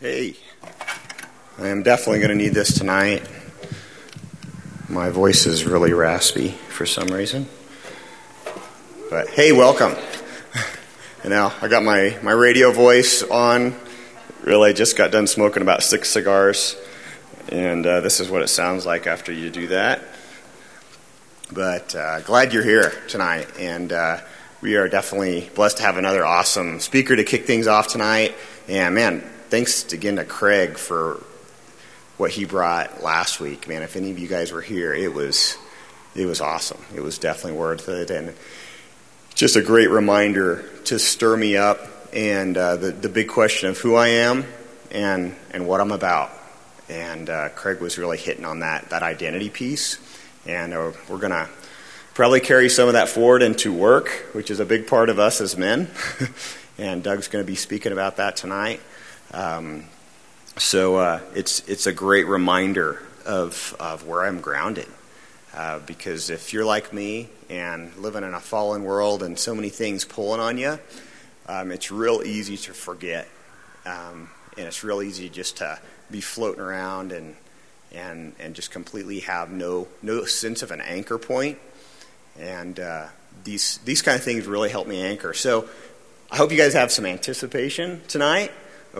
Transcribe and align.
Hey, 0.00 0.34
I 1.56 1.68
am 1.68 1.84
definitely 1.84 2.18
going 2.18 2.30
to 2.30 2.34
need 2.34 2.52
this 2.52 2.76
tonight. 2.76 3.22
My 4.88 5.10
voice 5.10 5.46
is 5.46 5.64
really 5.64 5.92
raspy 5.92 6.48
for 6.48 6.84
some 6.84 7.06
reason. 7.06 7.46
But 9.08 9.28
hey, 9.28 9.52
welcome. 9.52 9.94
And 11.22 11.30
now 11.30 11.54
I 11.62 11.68
got 11.68 11.82
my, 11.82 12.18
my 12.22 12.32
radio 12.32 12.70
voice 12.70 13.22
on. 13.22 13.74
Really, 14.42 14.74
just 14.74 14.94
got 14.94 15.10
done 15.10 15.26
smoking 15.26 15.62
about 15.62 15.82
six 15.82 16.10
cigars. 16.10 16.76
And 17.48 17.86
uh, 17.86 18.00
this 18.00 18.20
is 18.20 18.28
what 18.28 18.42
it 18.42 18.48
sounds 18.48 18.84
like 18.84 19.06
after 19.06 19.32
you 19.32 19.48
do 19.48 19.68
that. 19.68 20.02
But 21.50 21.94
uh, 21.94 22.20
glad 22.20 22.52
you're 22.52 22.64
here 22.64 22.92
tonight. 23.08 23.46
And 23.58 23.90
uh, 23.90 24.20
we 24.60 24.76
are 24.76 24.86
definitely 24.86 25.48
blessed 25.54 25.78
to 25.78 25.84
have 25.84 25.96
another 25.96 26.26
awesome 26.26 26.80
speaker 26.80 27.16
to 27.16 27.24
kick 27.24 27.46
things 27.46 27.66
off 27.66 27.88
tonight. 27.88 28.34
And 28.68 28.94
man, 28.94 29.24
thanks 29.54 29.92
again 29.92 30.16
to 30.16 30.24
Craig 30.24 30.76
for 30.76 31.22
what 32.16 32.32
he 32.32 32.44
brought 32.44 33.04
last 33.04 33.38
week. 33.38 33.68
Man, 33.68 33.84
if 33.84 33.94
any 33.94 34.10
of 34.10 34.18
you 34.18 34.26
guys 34.26 34.50
were 34.50 34.60
here, 34.60 34.92
it 34.92 35.14
was 35.14 35.56
it 36.16 36.26
was 36.26 36.40
awesome. 36.40 36.84
It 36.92 37.02
was 37.02 37.18
definitely 37.18 37.60
worth 37.60 37.88
it, 37.88 38.10
and 38.10 38.34
just 39.36 39.54
a 39.54 39.62
great 39.62 39.90
reminder 39.90 40.64
to 40.86 40.98
stir 40.98 41.36
me 41.36 41.56
up 41.56 41.78
and 42.12 42.56
uh, 42.56 42.74
the 42.74 42.90
the 42.90 43.08
big 43.08 43.28
question 43.28 43.68
of 43.68 43.78
who 43.78 43.94
I 43.94 44.08
am 44.08 44.44
and 44.90 45.36
and 45.52 45.68
what 45.68 45.80
I'm 45.80 45.92
about. 45.92 46.32
And 46.88 47.30
uh, 47.30 47.50
Craig 47.50 47.80
was 47.80 47.96
really 47.96 48.18
hitting 48.18 48.44
on 48.44 48.58
that 48.58 48.90
that 48.90 49.04
identity 49.04 49.50
piece, 49.50 49.98
and 50.46 50.74
uh, 50.74 50.90
we're 51.08 51.18
gonna 51.18 51.48
probably 52.12 52.40
carry 52.40 52.68
some 52.68 52.88
of 52.88 52.94
that 52.94 53.08
forward 53.08 53.40
into 53.40 53.72
work, 53.72 54.08
which 54.32 54.50
is 54.50 54.58
a 54.58 54.66
big 54.66 54.88
part 54.88 55.10
of 55.10 55.20
us 55.20 55.40
as 55.40 55.56
men. 55.56 55.88
and 56.76 57.04
Doug's 57.04 57.28
going 57.28 57.44
to 57.44 57.46
be 57.46 57.54
speaking 57.54 57.92
about 57.92 58.16
that 58.16 58.36
tonight. 58.36 58.80
Um, 59.34 59.84
so 60.56 60.96
uh, 60.96 61.20
it's 61.34 61.68
it's 61.68 61.88
a 61.88 61.92
great 61.92 62.28
reminder 62.28 63.02
of 63.26 63.74
of 63.80 64.06
where 64.06 64.22
I'm 64.22 64.40
grounded. 64.40 64.86
Uh, 65.52 65.80
because 65.80 66.30
if 66.30 66.52
you're 66.52 66.64
like 66.64 66.92
me 66.92 67.28
and 67.48 67.94
living 67.96 68.24
in 68.24 68.34
a 68.34 68.40
fallen 68.40 68.82
world 68.82 69.22
and 69.22 69.38
so 69.38 69.54
many 69.54 69.68
things 69.68 70.04
pulling 70.04 70.40
on 70.40 70.58
you, 70.58 70.78
um, 71.48 71.70
it's 71.70 71.92
real 71.92 72.22
easy 72.24 72.56
to 72.56 72.72
forget, 72.72 73.28
um, 73.86 74.28
and 74.56 74.66
it's 74.66 74.82
real 74.82 75.00
easy 75.02 75.28
just 75.28 75.58
to 75.58 75.78
be 76.10 76.20
floating 76.20 76.60
around 76.60 77.10
and 77.10 77.34
and 77.92 78.34
and 78.38 78.54
just 78.54 78.70
completely 78.70 79.20
have 79.20 79.50
no 79.50 79.88
no 80.00 80.24
sense 80.24 80.62
of 80.62 80.70
an 80.70 80.80
anchor 80.80 81.18
point. 81.18 81.58
And 82.38 82.78
uh, 82.78 83.06
these 83.42 83.78
these 83.78 84.00
kind 84.00 84.16
of 84.16 84.22
things 84.22 84.46
really 84.46 84.70
help 84.70 84.86
me 84.86 85.02
anchor. 85.02 85.34
So 85.34 85.68
I 86.30 86.36
hope 86.36 86.52
you 86.52 86.58
guys 86.58 86.74
have 86.74 86.92
some 86.92 87.04
anticipation 87.04 88.00
tonight 88.06 88.52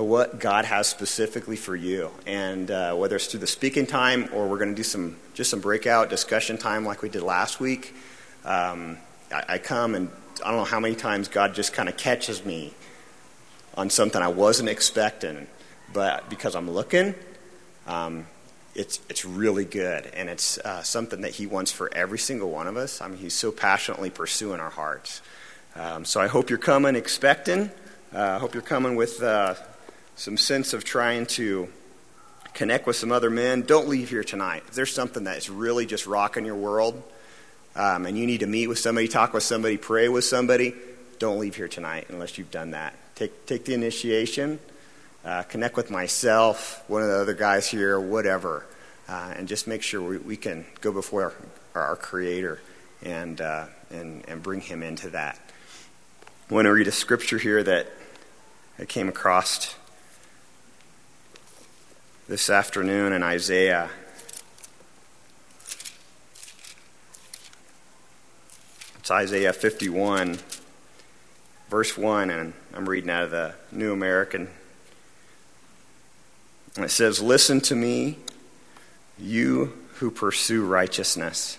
what 0.03 0.41
God 0.41 0.65
has 0.65 0.89
specifically 0.89 1.57
for 1.57 1.77
you. 1.77 2.11
And 2.27 2.71
uh, 2.71 2.95
whether 2.95 3.17
it's 3.17 3.27
through 3.27 3.41
the 3.41 3.47
speaking 3.47 3.87
time 3.87 4.29
or 4.33 4.49
we're 4.49 4.59
going 4.59 4.71
to 4.71 4.75
do 4.75 4.83
some 4.83 5.17
just 5.35 5.51
some 5.51 5.61
breakout 5.61 6.11
discussion 6.11 6.59
time 6.59 6.85
like 6.85 7.03
we 7.03 7.09
did 7.09 7.23
last 7.23 7.61
week, 7.61 7.95
um, 8.45 8.99
I, 9.33 9.45
I 9.49 9.59
come 9.59 9.95
and 9.95 10.11
I 10.45 10.49
don't 10.49 10.59
know 10.59 10.65
how 10.65 10.81
many 10.81 10.95
times 10.95 11.29
God 11.29 11.55
just 11.55 11.73
kind 11.73 11.89
of 11.89 11.97
catches 11.97 12.45
me 12.45 12.75
on 13.77 13.91
something 13.91 14.21
I 14.21 14.29
wasn't 14.29 14.69
expecting, 14.69 15.47
but 15.93 16.29
because 16.29 16.55
I'm 16.55 16.71
looking, 16.71 17.15
um, 17.87 18.27
it's 18.75 19.01
it's 19.09 19.25
really 19.25 19.65
good, 19.65 20.07
and 20.15 20.29
it's 20.29 20.59
uh, 20.59 20.83
something 20.83 21.21
that 21.21 21.33
He 21.33 21.47
wants 21.47 21.71
for 21.71 21.93
every 21.95 22.19
single 22.19 22.51
one 22.51 22.67
of 22.67 22.77
us. 22.77 23.01
I 23.01 23.07
mean, 23.09 23.19
He's 23.19 23.35
so 23.35 23.53
passionately 23.53 24.11
pursuing 24.11 24.59
our 24.61 24.71
hearts. 24.71 25.23
Um, 25.77 26.05
so 26.05 26.21
I 26.21 26.27
hope 26.27 26.51
you're 26.51 26.59
coming 26.59 26.97
expecting. 26.97 27.71
Uh, 28.13 28.35
I 28.37 28.39
hope 28.39 28.55
you're 28.55 28.63
coming 28.63 28.97
with 28.97 29.23
uh, 29.23 29.55
some 30.17 30.37
sense 30.37 30.73
of 30.73 30.85
trying 30.85 31.27
to 31.27 31.69
connect 32.53 32.87
with 32.87 32.97
some 32.97 33.11
other 33.11 33.31
men. 33.31 33.63
Don't 33.63 33.89
leave 33.89 34.11
here 34.11 34.25
tonight. 34.25 34.63
If 34.69 34.75
there's 34.75 34.95
something 34.95 35.25
that's 35.25 35.49
really 35.49 35.87
just 35.87 36.07
rocking 36.07 36.45
your 36.45 36.55
world, 36.55 37.03
um, 37.77 38.07
and 38.07 38.17
you 38.17 38.27
need 38.27 38.41
to 38.41 38.47
meet 38.47 38.69
with 38.69 38.79
somebody, 38.79 39.09
talk 39.09 39.33
with 39.33 39.43
somebody, 39.43 39.77
pray 39.77 40.09
with 40.09 40.25
somebody, 40.25 40.75
don't 41.19 41.39
leave 41.39 41.57
here 41.57 41.69
tonight 41.69 42.07
unless 42.09 42.39
you've 42.39 42.51
done 42.51 42.71
that. 42.71 42.95
Take 43.17 43.47
take 43.47 43.65
the 43.65 43.75
initiation. 43.75 44.59
Uh, 45.25 45.43
connect 45.45 45.75
with 45.75 45.91
myself, 45.91 46.85
one 46.87 47.01
of 47.01 47.09
the 47.09 47.17
other 47.17 47.33
guys 47.33 47.67
here, 47.67 47.99
whatever, 47.99 48.67
uh, 49.09 49.33
and 49.35 49.49
just 49.49 49.67
make 49.67 49.81
sure 49.83 50.03
we, 50.03 50.19
we 50.19 50.37
can 50.37 50.67
go 50.83 50.93
before 50.93 51.33
our, 51.75 51.83
our 51.83 51.97
Creator 51.97 52.61
and, 53.03 53.41
uh, 53.41 53.65
and, 53.91 54.23
and 54.29 54.43
bring 54.43 54.61
Him 54.61 54.83
into 54.83 55.09
that. 55.11 55.41
I 56.51 56.55
want 56.55 56.67
to 56.67 56.73
read 56.73 56.89
a 56.89 56.93
scripture 56.93 57.39
here 57.39 57.63
that 57.63 57.91
I 58.79 58.85
came 58.85 59.09
across 59.09 59.75
this 62.27 62.49
afternoon 62.49 63.13
in 63.13 63.23
Isaiah. 63.23 63.91
It's 68.99 69.11
Isaiah 69.11 69.53
51, 69.53 70.39
verse 71.69 71.99
1, 71.99 72.31
and 72.31 72.55
I'm 72.73 72.89
reading 72.89 73.11
out 73.11 73.25
of 73.25 73.31
the 73.31 73.55
New 73.71 73.93
American. 73.93 74.49
It 76.79 76.91
says, 76.91 77.21
Listen 77.21 77.61
to 77.63 77.77
me, 77.77 78.17
you 79.19 79.75
who 79.97 80.11
pursue 80.11 80.65
righteousness, 80.65 81.59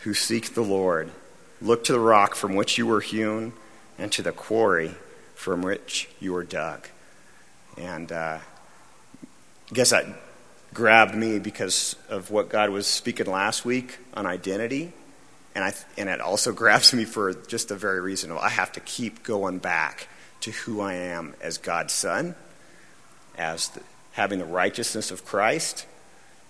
who 0.00 0.14
seek 0.14 0.54
the 0.54 0.62
Lord. 0.62 1.12
Look 1.62 1.84
to 1.84 1.92
the 1.92 2.00
rock 2.00 2.34
from 2.34 2.56
which 2.56 2.76
you 2.76 2.88
were 2.88 3.02
hewn 3.02 3.52
and 3.98 4.10
to 4.12 4.22
the 4.22 4.32
quarry 4.32 4.96
from 5.36 5.62
which 5.62 6.08
you 6.18 6.32
were 6.32 6.42
dug. 6.42 6.88
And 7.78 8.10
uh, 8.10 8.38
I 9.70 9.74
guess 9.74 9.90
that 9.90 10.06
grabbed 10.74 11.14
me 11.14 11.38
because 11.38 11.94
of 12.08 12.30
what 12.30 12.48
God 12.48 12.70
was 12.70 12.88
speaking 12.88 13.26
last 13.26 13.64
week 13.64 13.98
on 14.14 14.26
identity. 14.26 14.92
And, 15.54 15.62
I, 15.62 15.74
and 15.96 16.08
it 16.08 16.20
also 16.20 16.52
grabs 16.52 16.92
me 16.92 17.04
for 17.04 17.34
just 17.34 17.68
the 17.68 17.76
very 17.76 18.00
reason 18.00 18.32
of 18.32 18.38
I 18.38 18.48
have 18.48 18.72
to 18.72 18.80
keep 18.80 19.22
going 19.22 19.58
back 19.58 20.08
to 20.40 20.50
who 20.50 20.80
I 20.80 20.94
am 20.94 21.34
as 21.40 21.58
God's 21.58 21.92
son, 21.92 22.34
as 23.36 23.68
the, 23.68 23.82
having 24.12 24.38
the 24.38 24.44
righteousness 24.44 25.10
of 25.10 25.24
Christ, 25.24 25.86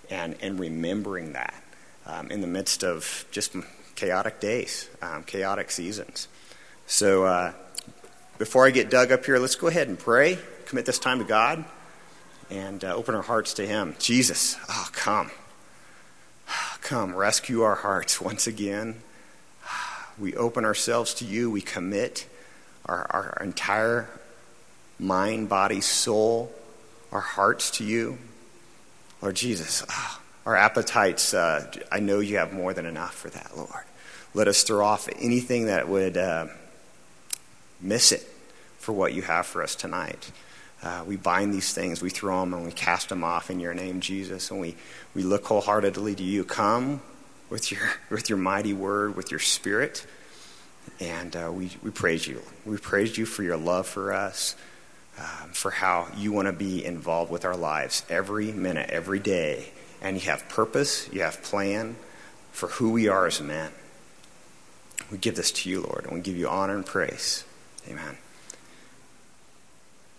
and, 0.08 0.36
and 0.40 0.58
remembering 0.58 1.34
that 1.34 1.54
um, 2.06 2.30
in 2.30 2.40
the 2.40 2.46
midst 2.46 2.84
of 2.84 3.26
just 3.30 3.54
chaotic 3.96 4.40
days, 4.40 4.88
um, 5.02 5.24
chaotic 5.24 5.70
seasons. 5.70 6.26
So 6.86 7.24
uh, 7.24 7.52
before 8.38 8.66
I 8.66 8.70
get 8.70 8.90
dug 8.90 9.12
up 9.12 9.26
here, 9.26 9.38
let's 9.38 9.56
go 9.56 9.66
ahead 9.66 9.88
and 9.88 9.98
pray, 9.98 10.38
commit 10.66 10.86
this 10.86 10.98
time 10.98 11.18
to 11.18 11.24
God, 11.24 11.64
and 12.50 12.84
uh, 12.84 12.94
open 12.94 13.14
our 13.14 13.22
hearts 13.22 13.54
to 13.54 13.66
Him. 13.66 13.94
Jesus, 13.98 14.56
oh, 14.68 14.88
come. 14.92 15.30
Come, 16.82 17.14
rescue 17.14 17.62
our 17.62 17.76
hearts 17.76 18.20
once 18.20 18.46
again. 18.46 19.02
We 20.18 20.34
open 20.36 20.64
ourselves 20.64 21.14
to 21.14 21.24
you. 21.24 21.50
We 21.50 21.60
commit 21.60 22.26
our, 22.86 23.06
our 23.10 23.38
entire 23.42 24.08
mind, 24.98 25.48
body, 25.48 25.80
soul, 25.80 26.52
our 27.12 27.20
hearts 27.20 27.70
to 27.72 27.84
you. 27.84 28.18
Lord 29.22 29.36
Jesus, 29.36 29.84
oh, 29.88 30.20
our 30.46 30.56
appetites, 30.56 31.32
uh, 31.32 31.70
I 31.92 32.00
know 32.00 32.20
you 32.20 32.38
have 32.38 32.52
more 32.52 32.74
than 32.74 32.86
enough 32.86 33.14
for 33.14 33.30
that, 33.30 33.56
Lord. 33.56 33.84
Let 34.34 34.48
us 34.48 34.62
throw 34.62 34.84
off 34.84 35.08
anything 35.20 35.66
that 35.66 35.88
would. 35.88 36.16
Uh, 36.16 36.48
miss 37.80 38.12
it 38.12 38.22
for 38.78 38.92
what 38.92 39.12
you 39.12 39.22
have 39.22 39.46
for 39.46 39.62
us 39.62 39.74
tonight. 39.74 40.30
Uh, 40.82 41.04
we 41.06 41.16
bind 41.16 41.52
these 41.52 41.74
things, 41.74 42.00
we 42.00 42.10
throw 42.10 42.40
them, 42.40 42.54
and 42.54 42.64
we 42.64 42.72
cast 42.72 43.10
them 43.10 43.22
off 43.22 43.50
in 43.50 43.60
your 43.60 43.74
name, 43.74 44.00
Jesus. 44.00 44.50
And 44.50 44.60
we, 44.60 44.76
we 45.14 45.22
look 45.22 45.44
wholeheartedly 45.44 46.14
to 46.14 46.22
you. 46.22 46.44
Come 46.44 47.02
with 47.50 47.70
your, 47.70 47.82
with 48.10 48.28
your 48.28 48.38
mighty 48.38 48.72
word, 48.72 49.16
with 49.16 49.30
your 49.30 49.40
spirit. 49.40 50.06
And 50.98 51.36
uh, 51.36 51.50
we, 51.52 51.70
we 51.82 51.90
praise 51.90 52.26
you. 52.26 52.40
We 52.64 52.78
praise 52.78 53.18
you 53.18 53.26
for 53.26 53.42
your 53.42 53.58
love 53.58 53.86
for 53.86 54.12
us, 54.12 54.56
um, 55.18 55.50
for 55.52 55.70
how 55.70 56.08
you 56.16 56.32
want 56.32 56.46
to 56.46 56.52
be 56.52 56.84
involved 56.84 57.30
with 57.30 57.44
our 57.44 57.56
lives 57.56 58.04
every 58.08 58.50
minute, 58.50 58.88
every 58.90 59.18
day. 59.18 59.72
And 60.00 60.16
you 60.16 60.30
have 60.30 60.48
purpose, 60.48 61.10
you 61.12 61.20
have 61.20 61.42
plan 61.42 61.96
for 62.52 62.68
who 62.68 62.90
we 62.92 63.08
are 63.08 63.26
as 63.26 63.40
men. 63.40 63.70
We 65.10 65.18
give 65.18 65.36
this 65.36 65.52
to 65.52 65.68
you, 65.68 65.82
Lord, 65.82 66.04
and 66.04 66.14
we 66.14 66.20
give 66.20 66.36
you 66.36 66.48
honor 66.48 66.74
and 66.74 66.86
praise. 66.86 67.44
Amen. 67.88 68.16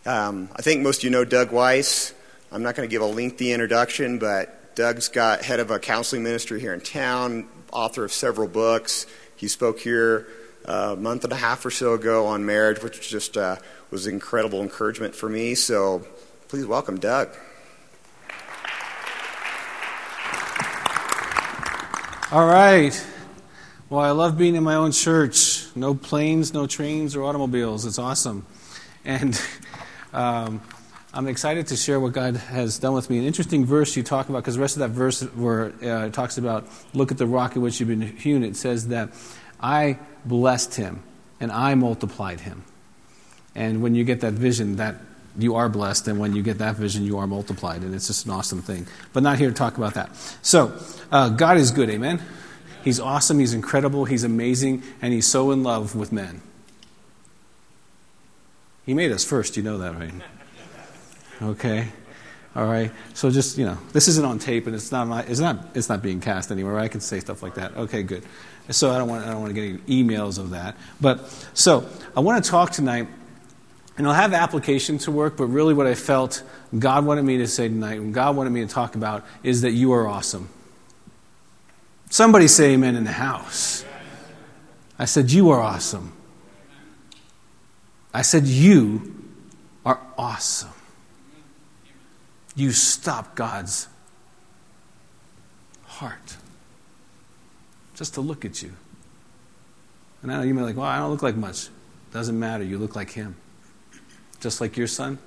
Um, 0.04 0.50
I 0.56 0.64
think 0.64 0.82
most 0.82 1.00
of 1.00 1.04
you 1.04 1.10
know 1.12 1.24
Doug 1.24 1.52
Weiss. 1.52 2.14
I'm 2.52 2.64
not 2.64 2.76
going 2.76 2.90
to 2.90 2.92
give 2.92 3.04
a 3.04 3.06
lengthy 3.06 3.52
introduction, 3.52 4.18
but 4.18 4.74
Doug's 4.76 5.10
got 5.10 5.44
head 5.44 5.60
of 5.60 5.70
a 5.70 5.78
counseling 5.78 6.24
ministry 6.24 6.60
here 6.60 6.74
in 6.74 6.82
town, 6.82 7.48
author 7.72 8.04
of 8.04 8.12
several 8.12 8.48
books. 8.48 9.06
He 9.36 9.48
spoke 9.48 9.80
here 9.80 10.26
uh, 10.68 10.96
a 10.98 11.00
month 11.00 11.24
and 11.24 11.32
a 11.32 11.36
half 11.36 11.64
or 11.64 11.70
so 11.70 11.94
ago 11.94 12.26
on 12.26 12.48
marriage, 12.48 12.82
which 12.82 13.08
just 13.08 13.38
uh, 13.38 13.58
was 13.92 14.08
incredible 14.08 14.64
encouragement 14.64 15.14
for 15.14 15.30
me. 15.30 15.54
So 15.54 16.04
please 16.48 16.66
welcome 16.66 16.98
Doug. 17.00 17.30
All 22.32 22.48
right. 22.48 23.06
Well, 23.88 24.02
I 24.02 24.12
love 24.12 24.36
being 24.36 24.56
in 24.56 24.64
my 24.64 24.76
own 24.76 24.94
church. 24.94 25.68
No 25.76 25.94
planes, 25.94 26.56
no 26.56 26.66
trains, 26.66 27.16
or 27.16 27.24
automobiles. 27.24 27.86
It's 27.86 28.00
awesome. 28.00 28.48
And 29.06 29.40
um, 30.14 30.62
I'm 31.14 31.28
excited 31.28 31.68
to 31.68 31.76
share 31.76 32.00
what 32.00 32.14
God 32.14 32.38
has 32.38 32.80
done 32.80 32.94
with 32.94 33.10
me. 33.10 33.18
An 33.18 33.26
interesting 33.26 33.66
verse 33.66 33.96
you 33.98 34.04
talk 34.04 34.30
about, 34.30 34.40
because 34.40 34.56
the 34.56 34.62
rest 34.62 34.78
of 34.78 34.80
that 34.80 34.90
verse 34.90 35.22
where 35.22 35.74
uh, 35.84 36.08
it 36.08 36.14
talks 36.14 36.38
about, 36.38 36.68
look 36.94 37.12
at 37.12 37.18
the 37.18 37.28
rock 37.28 37.56
in 37.56 37.62
which 37.62 37.80
you've 37.80 37.90
been 37.90 38.02
hewn, 38.02 38.44
it 38.44 38.56
says 38.56 38.88
that 38.90 39.10
I 39.60 40.00
blessed 40.26 40.76
him 40.76 41.04
and 41.40 41.52
I 41.52 41.76
multiplied 41.76 42.40
him. 42.40 42.64
And 43.56 43.82
when 43.82 43.94
you 43.94 44.06
get 44.06 44.22
that 44.22 44.34
vision, 44.34 44.78
that 44.78 44.96
you 45.38 45.56
are 45.56 45.70
blessed, 45.70 46.08
and 46.08 46.20
when 46.20 46.36
you 46.36 46.44
get 46.44 46.58
that 46.60 46.76
vision, 46.76 47.06
you 47.06 47.18
are 47.18 47.28
multiplied, 47.28 47.82
and 47.82 47.96
it's 47.96 48.08
just 48.08 48.26
an 48.26 48.32
awesome 48.32 48.62
thing. 48.62 48.88
But 49.14 49.24
not 49.24 49.38
here 49.38 49.50
to 49.50 49.56
talk 49.56 49.78
about 49.78 49.94
that. 49.94 50.16
So, 50.42 50.78
uh, 51.12 51.30
God 51.30 51.58
is 51.58 51.72
good, 51.72 51.90
amen? 51.90 52.22
He's 52.84 53.00
awesome, 53.00 53.40
He's 53.40 53.54
incredible, 53.54 54.06
He's 54.06 54.24
amazing, 54.24 54.84
and 55.02 55.14
He's 55.14 55.28
so 55.28 55.52
in 55.52 55.64
love 55.64 55.96
with 55.96 56.12
men. 56.12 56.42
He 58.86 58.94
made 58.94 59.12
us 59.12 59.24
first, 59.24 59.58
you 59.58 59.64
know 59.64 59.78
that, 59.80 59.96
right? 59.96 60.14
Okay? 61.42 61.88
All 62.56 62.66
right. 62.66 62.92
So 63.14 63.30
just 63.32 63.58
you 63.58 63.66
know, 63.66 63.78
this 63.94 64.08
isn't 64.08 64.26
on 64.26 64.40
tape, 64.40 64.68
and 64.68 64.76
it's 64.76 64.92
not 64.92 65.08
my, 65.08 65.22
it's 65.24 65.40
not 65.40 65.70
it's 65.74 65.88
not 65.88 66.02
being 66.02 66.20
cast 66.20 66.52
anywhere. 66.52 66.78
I 66.78 66.90
can 66.90 67.00
say 67.00 67.20
stuff 67.20 67.42
like 67.42 67.56
that. 67.56 67.76
Okay, 67.78 68.04
good. 68.04 68.24
So 68.70 68.92
I 68.92 68.98
don't 68.98 69.08
want 69.08 69.26
I 69.26 69.32
don't 69.32 69.42
want 69.42 69.56
to 69.56 69.62
get 69.62 69.70
any 69.70 70.04
emails 70.04 70.38
of 70.38 70.50
that. 70.50 70.76
But 71.00 71.30
so 71.54 71.88
I 72.16 72.20
want 72.20 72.44
to 72.44 72.52
talk 72.52 72.72
tonight, 72.72 73.08
and 73.98 74.06
I'll 74.06 74.14
have 74.14 74.34
application 74.34 74.98
to 75.00 75.12
work. 75.12 75.38
But 75.38 75.46
really, 75.46 75.74
what 75.74 75.88
I 75.88 75.96
felt 75.96 76.44
God 76.78 77.06
wanted 77.06 77.24
me 77.24 77.38
to 77.38 77.48
say 77.48 77.70
tonight, 77.70 78.00
and 78.00 78.14
God 78.14 78.36
wanted 78.36 78.50
me 78.50 78.62
to 78.62 78.68
talk 78.68 78.96
about, 78.96 79.26
is 79.44 79.62
that 79.62 79.72
you 79.72 79.94
are 79.94 80.06
awesome. 80.06 80.50
Somebody 82.10 82.50
say 82.50 82.74
Amen 82.74 82.98
in 82.98 83.06
the 83.06 83.14
house. 83.14 83.86
I 85.00 85.06
said 85.06 85.32
you 85.32 85.52
are 85.52 85.62
awesome. 85.62 86.12
I 88.14 88.22
said 88.22 88.46
you 88.46 89.16
are 89.86 90.00
awesome 90.18 90.72
you 92.56 92.72
stop 92.72 93.36
God's 93.36 93.88
heart 95.86 96.38
just 97.96 98.16
to 98.16 98.22
look 98.22 98.46
at 98.46 98.62
you. 98.62 98.74
And 100.22 100.32
I 100.32 100.38
know 100.38 100.44
you 100.44 100.54
may 100.54 100.62
be 100.62 100.66
like, 100.66 100.78
well, 100.78 100.86
I 100.86 100.98
don't 100.98 101.12
look 101.12 101.24
like 101.24 101.36
much. 101.36 101.70
Doesn't 102.12 102.38
matter. 102.38 102.64
You 102.64 102.78
look 102.78 102.96
like 102.96 103.10
him. 103.12 103.36
Just 104.40 104.62
like 104.62 104.78
your 104.78 104.88
son. 104.88 105.18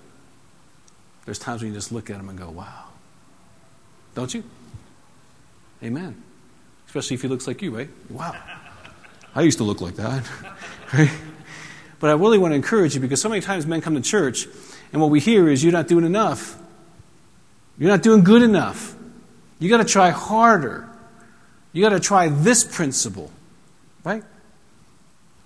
There's 1.24 1.38
times 1.38 1.62
when 1.62 1.72
you 1.72 1.76
just 1.76 1.90
look 1.90 2.10
at 2.10 2.16
him 2.16 2.28
and 2.28 2.38
go, 2.38 2.50
wow. 2.50 2.84
Don't 4.14 4.32
you? 4.32 4.44
Amen. 5.82 6.22
Especially 6.86 7.14
if 7.14 7.22
he 7.22 7.28
looks 7.28 7.46
like 7.46 7.62
you, 7.62 7.76
right? 7.76 7.88
Wow. 8.10 8.36
I 9.34 9.42
used 9.42 9.58
to 9.58 9.64
look 9.64 9.80
like 9.80 9.96
that. 9.96 10.24
right? 10.92 11.10
But 12.04 12.10
I 12.10 12.14
really 12.16 12.36
want 12.36 12.52
to 12.52 12.56
encourage 12.56 12.94
you 12.94 13.00
because 13.00 13.22
so 13.22 13.30
many 13.30 13.40
times 13.40 13.64
men 13.64 13.80
come 13.80 13.94
to 13.94 14.00
church 14.02 14.46
and 14.92 15.00
what 15.00 15.10
we 15.10 15.20
hear 15.20 15.48
is 15.48 15.64
you're 15.64 15.72
not 15.72 15.88
doing 15.88 16.04
enough. 16.04 16.54
You're 17.78 17.88
not 17.88 18.02
doing 18.02 18.22
good 18.22 18.42
enough. 18.42 18.94
You 19.58 19.70
got 19.70 19.78
to 19.78 19.86
try 19.86 20.10
harder. 20.10 20.86
You 21.72 21.80
got 21.80 21.96
to 21.96 22.00
try 22.00 22.28
this 22.28 22.62
principle, 22.62 23.30
right? 24.04 24.22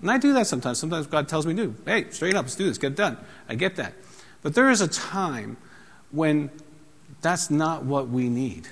And 0.01 0.11
I 0.11 0.17
do 0.17 0.33
that 0.33 0.47
sometimes. 0.47 0.79
Sometimes 0.79 1.07
God 1.07 1.29
tells 1.29 1.47
me 1.47 1.55
to. 1.55 1.73
Hey, 1.85 2.09
straighten 2.09 2.35
up, 2.35 2.43
let's 2.43 2.57
do 2.57 2.65
this, 2.65 2.77
get 2.77 2.91
it 2.91 2.97
done. 2.97 3.17
I 3.47 3.55
get 3.55 3.77
that. 3.77 3.93
But 4.41 4.53
there 4.53 4.69
is 4.69 4.81
a 4.81 4.87
time 4.89 5.55
when 6.11 6.49
that's 7.21 7.49
not 7.49 7.85
what 7.85 8.09
we 8.09 8.27
need. 8.27 8.67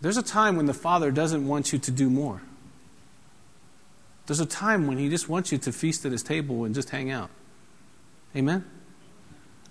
There's 0.00 0.16
a 0.16 0.22
time 0.24 0.56
when 0.56 0.66
the 0.66 0.74
Father 0.74 1.12
doesn't 1.12 1.46
want 1.46 1.72
you 1.72 1.78
to 1.78 1.92
do 1.92 2.10
more. 2.10 2.42
There's 4.30 4.38
a 4.38 4.46
time 4.46 4.86
when 4.86 4.96
He 4.96 5.08
just 5.08 5.28
wants 5.28 5.50
you 5.50 5.58
to 5.58 5.72
feast 5.72 6.06
at 6.06 6.12
His 6.12 6.22
table 6.22 6.64
and 6.64 6.72
just 6.72 6.90
hang 6.90 7.10
out. 7.10 7.30
Amen? 8.36 8.64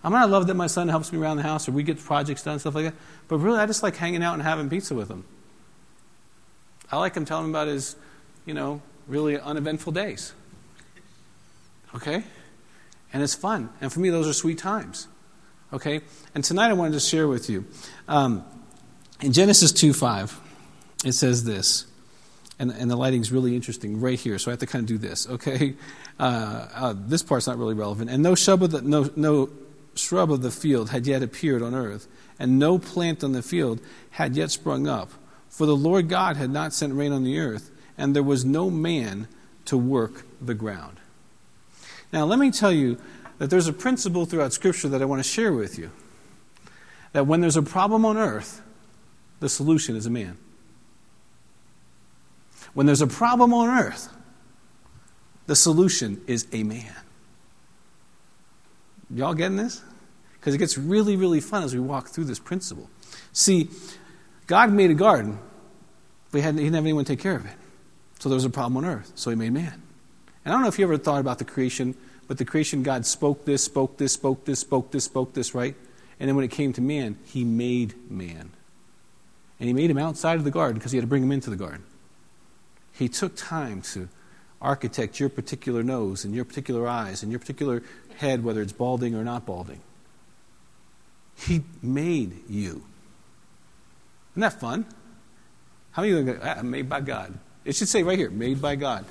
I 0.04 0.10
mean, 0.10 0.18
I 0.18 0.26
love 0.26 0.48
that 0.48 0.56
my 0.56 0.68
son 0.68 0.90
helps 0.90 1.14
me 1.14 1.18
around 1.18 1.38
the 1.38 1.44
house 1.44 1.70
or 1.70 1.72
we 1.72 1.82
get 1.82 1.98
projects 1.98 2.44
done, 2.44 2.56
and 2.56 2.60
stuff 2.60 2.76
like 2.76 2.84
that. 2.84 2.94
But 3.30 3.38
really, 3.38 3.58
I 3.58 3.66
just 3.66 3.84
like 3.84 3.96
hanging 3.96 4.22
out 4.22 4.34
and 4.34 4.44
having 4.44 4.70
pizza 4.70 4.94
with 4.94 5.10
him. 5.10 5.24
I 6.92 6.98
like 6.98 7.16
him 7.16 7.24
telling 7.24 7.46
him 7.46 7.52
about 7.52 7.70
his, 7.70 7.96
you 8.46 8.54
know, 8.54 8.82
really 9.08 9.40
uneventful 9.40 9.94
days. 9.94 10.34
Okay? 11.96 12.22
And 13.14 13.24
it's 13.24 13.36
fun. 13.36 13.70
And 13.80 13.94
for 13.94 14.02
me, 14.02 14.10
those 14.10 14.28
are 14.28 14.34
sweet 14.34 14.58
times. 14.58 15.08
Okay? 15.72 16.02
And 16.36 16.44
tonight 16.44 16.68
I 16.68 16.74
wanted 16.74 16.96
to 16.96 17.00
share 17.00 17.30
with 17.30 17.50
you. 17.50 17.66
Um, 18.10 18.44
in 19.22 19.32
Genesis 19.32 19.72
2 19.72 19.94
5, 19.94 20.38
it 21.06 21.14
says 21.14 21.46
this. 21.46 21.86
And, 22.60 22.72
and 22.72 22.92
the 22.92 22.98
lighting's 22.98 23.32
really 23.32 23.56
interesting 23.56 24.02
right 24.02 24.20
here, 24.20 24.38
so 24.38 24.52
I 24.52 24.54
have 24.54 24.60
to 24.60 24.66
kind 24.66 24.84
of 24.84 24.88
do 24.88 24.98
this, 24.98 25.28
okay? 25.30 25.76
Uh, 26.20 26.68
uh, 26.74 26.94
this 26.98 27.24
part's 27.24 27.48
not 27.48 27.58
really 27.58 27.74
relevant. 27.74 28.10
And 28.10 28.22
no 28.22 28.36
shrub 28.36 28.64
of 28.64 28.72
the, 28.72 28.82
no, 28.82 29.10
no 29.16 29.50
shrub 29.96 30.30
of 30.30 30.42
the 30.42 30.52
field 30.52 30.90
had 30.90 31.08
yet 31.08 31.24
appeared 31.24 31.62
on 31.62 31.74
earth, 31.74 32.08
and 32.38 32.60
no 32.60 32.78
plant 32.78 33.24
on 33.24 33.32
the 33.32 33.42
field 33.42 33.80
had 34.12 34.36
yet 34.36 34.52
sprung 34.52 34.88
up. 34.88 35.12
For 35.48 35.66
the 35.66 35.76
Lord 35.76 36.10
God 36.10 36.36
had 36.36 36.50
not 36.50 36.74
sent 36.74 36.94
rain 36.94 37.14
on 37.14 37.24
the 37.24 37.40
earth, 37.40 37.72
and 37.98 38.14
there 38.14 38.24
was 38.24 38.44
no 38.44 38.70
man 38.70 39.30
to 39.66 39.78
work 39.78 40.26
the 40.42 40.54
ground. 40.54 41.00
Now, 42.12 42.26
let 42.26 42.40
me 42.40 42.52
tell 42.52 42.74
you 42.74 42.98
that 43.38 43.50
there's 43.50 43.68
a 43.68 43.74
principle 43.74 44.26
throughout 44.26 44.52
Scripture 44.52 44.90
that 44.90 45.02
I 45.02 45.06
want 45.06 45.24
to 45.24 45.30
share 45.30 45.54
with 45.54 45.80
you. 45.80 45.92
That 47.14 47.26
when 47.26 47.40
there's 47.40 47.58
a 47.58 47.64
problem 47.64 48.04
on 48.04 48.18
earth, 48.18 48.62
the 49.40 49.48
solution 49.48 49.96
is 49.96 50.06
a 50.06 50.10
man. 50.10 50.38
When 52.74 52.86
there's 52.86 53.02
a 53.02 53.08
problem 53.08 53.54
on 53.54 53.70
earth, 53.70 54.10
the 55.48 55.56
solution 55.56 56.22
is 56.28 56.48
a 56.54 56.64
man. 56.64 56.96
Y'all 59.10 59.34
getting 59.34 59.58
this? 59.58 59.82
Because 60.34 60.54
it 60.54 60.60
gets 60.60 60.78
really, 60.78 61.16
really 61.16 61.42
fun 61.42 61.64
as 61.64 61.74
we 61.74 61.80
walk 61.80 62.10
through 62.10 62.26
this 62.26 62.40
principle. 62.40 62.90
See, 63.34 63.70
God 64.48 64.72
made 64.72 64.92
a 64.92 64.96
garden, 64.96 65.40
but 66.32 66.38
he, 66.38 66.42
hadn't, 66.44 66.60
he 66.60 66.66
didn't 66.66 66.76
have 66.76 66.86
anyone 66.86 67.06
take 67.06 67.20
care 67.20 67.36
of 67.36 67.46
it. 67.46 67.56
So 68.20 68.30
there 68.30 68.36
was 68.36 68.46
a 68.46 68.50
problem 68.50 68.78
on 68.78 68.86
earth. 68.90 69.12
So 69.16 69.30
he 69.30 69.36
made 69.36 69.52
man. 69.52 69.82
And 70.46 70.54
I 70.54 70.56
don't 70.56 70.62
know 70.62 70.68
if 70.68 70.78
you 70.78 70.86
ever 70.86 70.98
thought 70.98 71.20
about 71.20 71.40
the 71.40 71.46
creation, 71.46 71.96
but 72.28 72.38
the 72.38 72.46
creation, 72.46 72.84
God 72.84 73.06
spoke 73.06 73.46
this, 73.46 73.64
spoke 73.64 73.98
this, 73.98 74.14
spoke 74.14 74.46
this, 74.46 74.60
spoke 74.60 74.92
this, 74.92 75.04
spoke 75.04 75.34
this, 75.34 75.56
right? 75.56 75.76
And 76.20 76.28
then 76.28 76.36
when 76.36 76.46
it 76.46 76.52
came 76.52 76.74
to 76.74 76.82
man, 76.82 77.18
he 77.26 77.44
made 77.44 77.96
man. 78.12 78.52
And 79.60 79.68
he 79.68 79.74
made 79.74 79.90
him 79.90 79.98
outside 79.98 80.38
of 80.38 80.44
the 80.44 80.52
garden 80.52 80.78
because 80.78 80.92
he 80.92 80.98
had 80.98 81.04
to 81.04 81.08
bring 81.08 81.24
him 81.24 81.32
into 81.32 81.50
the 81.50 81.56
garden. 81.56 81.84
He 83.00 83.08
took 83.08 83.38
time 83.38 83.82
to 83.94 84.10
architect 84.62 85.22
your 85.22 85.30
particular 85.30 85.84
nose 85.84 86.26
and 86.26 86.36
your 86.36 86.44
particular 86.44 86.86
eyes 86.86 87.24
and 87.24 87.32
your 87.32 87.40
particular 87.40 87.82
head, 88.18 88.44
whether 88.44 88.62
it's 88.62 88.74
balding 88.74 89.16
or 89.16 89.24
not 89.24 89.46
balding. 89.46 89.80
He 91.38 91.64
made 91.82 92.42
you. 92.50 92.84
Isn't 94.34 94.42
that 94.42 94.60
fun? 94.60 94.86
How 95.92 96.02
many 96.02 96.14
of 96.14 96.28
you 96.28 96.40
ah, 96.44 96.62
made 96.62 96.90
by 96.90 97.00
God? 97.00 97.40
It 97.64 97.78
should 97.78 97.88
say 97.88 98.04
right 98.04 98.18
here, 98.18 98.30
made 98.30 98.62
by 98.62 98.76
God. 98.76 99.06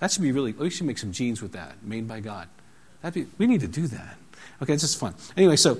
That 0.00 0.12
should 0.12 0.22
be 0.22 0.32
really, 0.32 0.52
we 0.52 0.68
should 0.68 0.86
make 0.86 0.98
some 0.98 1.12
jeans 1.12 1.40
with 1.40 1.52
that, 1.52 1.82
made 1.82 2.06
by 2.06 2.20
God. 2.20 2.48
That'd 3.00 3.14
be, 3.14 3.30
we 3.38 3.46
need 3.46 3.60
to 3.60 3.68
do 3.68 3.86
that. 3.86 4.18
Okay, 4.62 4.74
it's 4.74 4.82
just 4.82 5.00
fun. 5.00 5.14
Anyway, 5.38 5.56
so, 5.56 5.78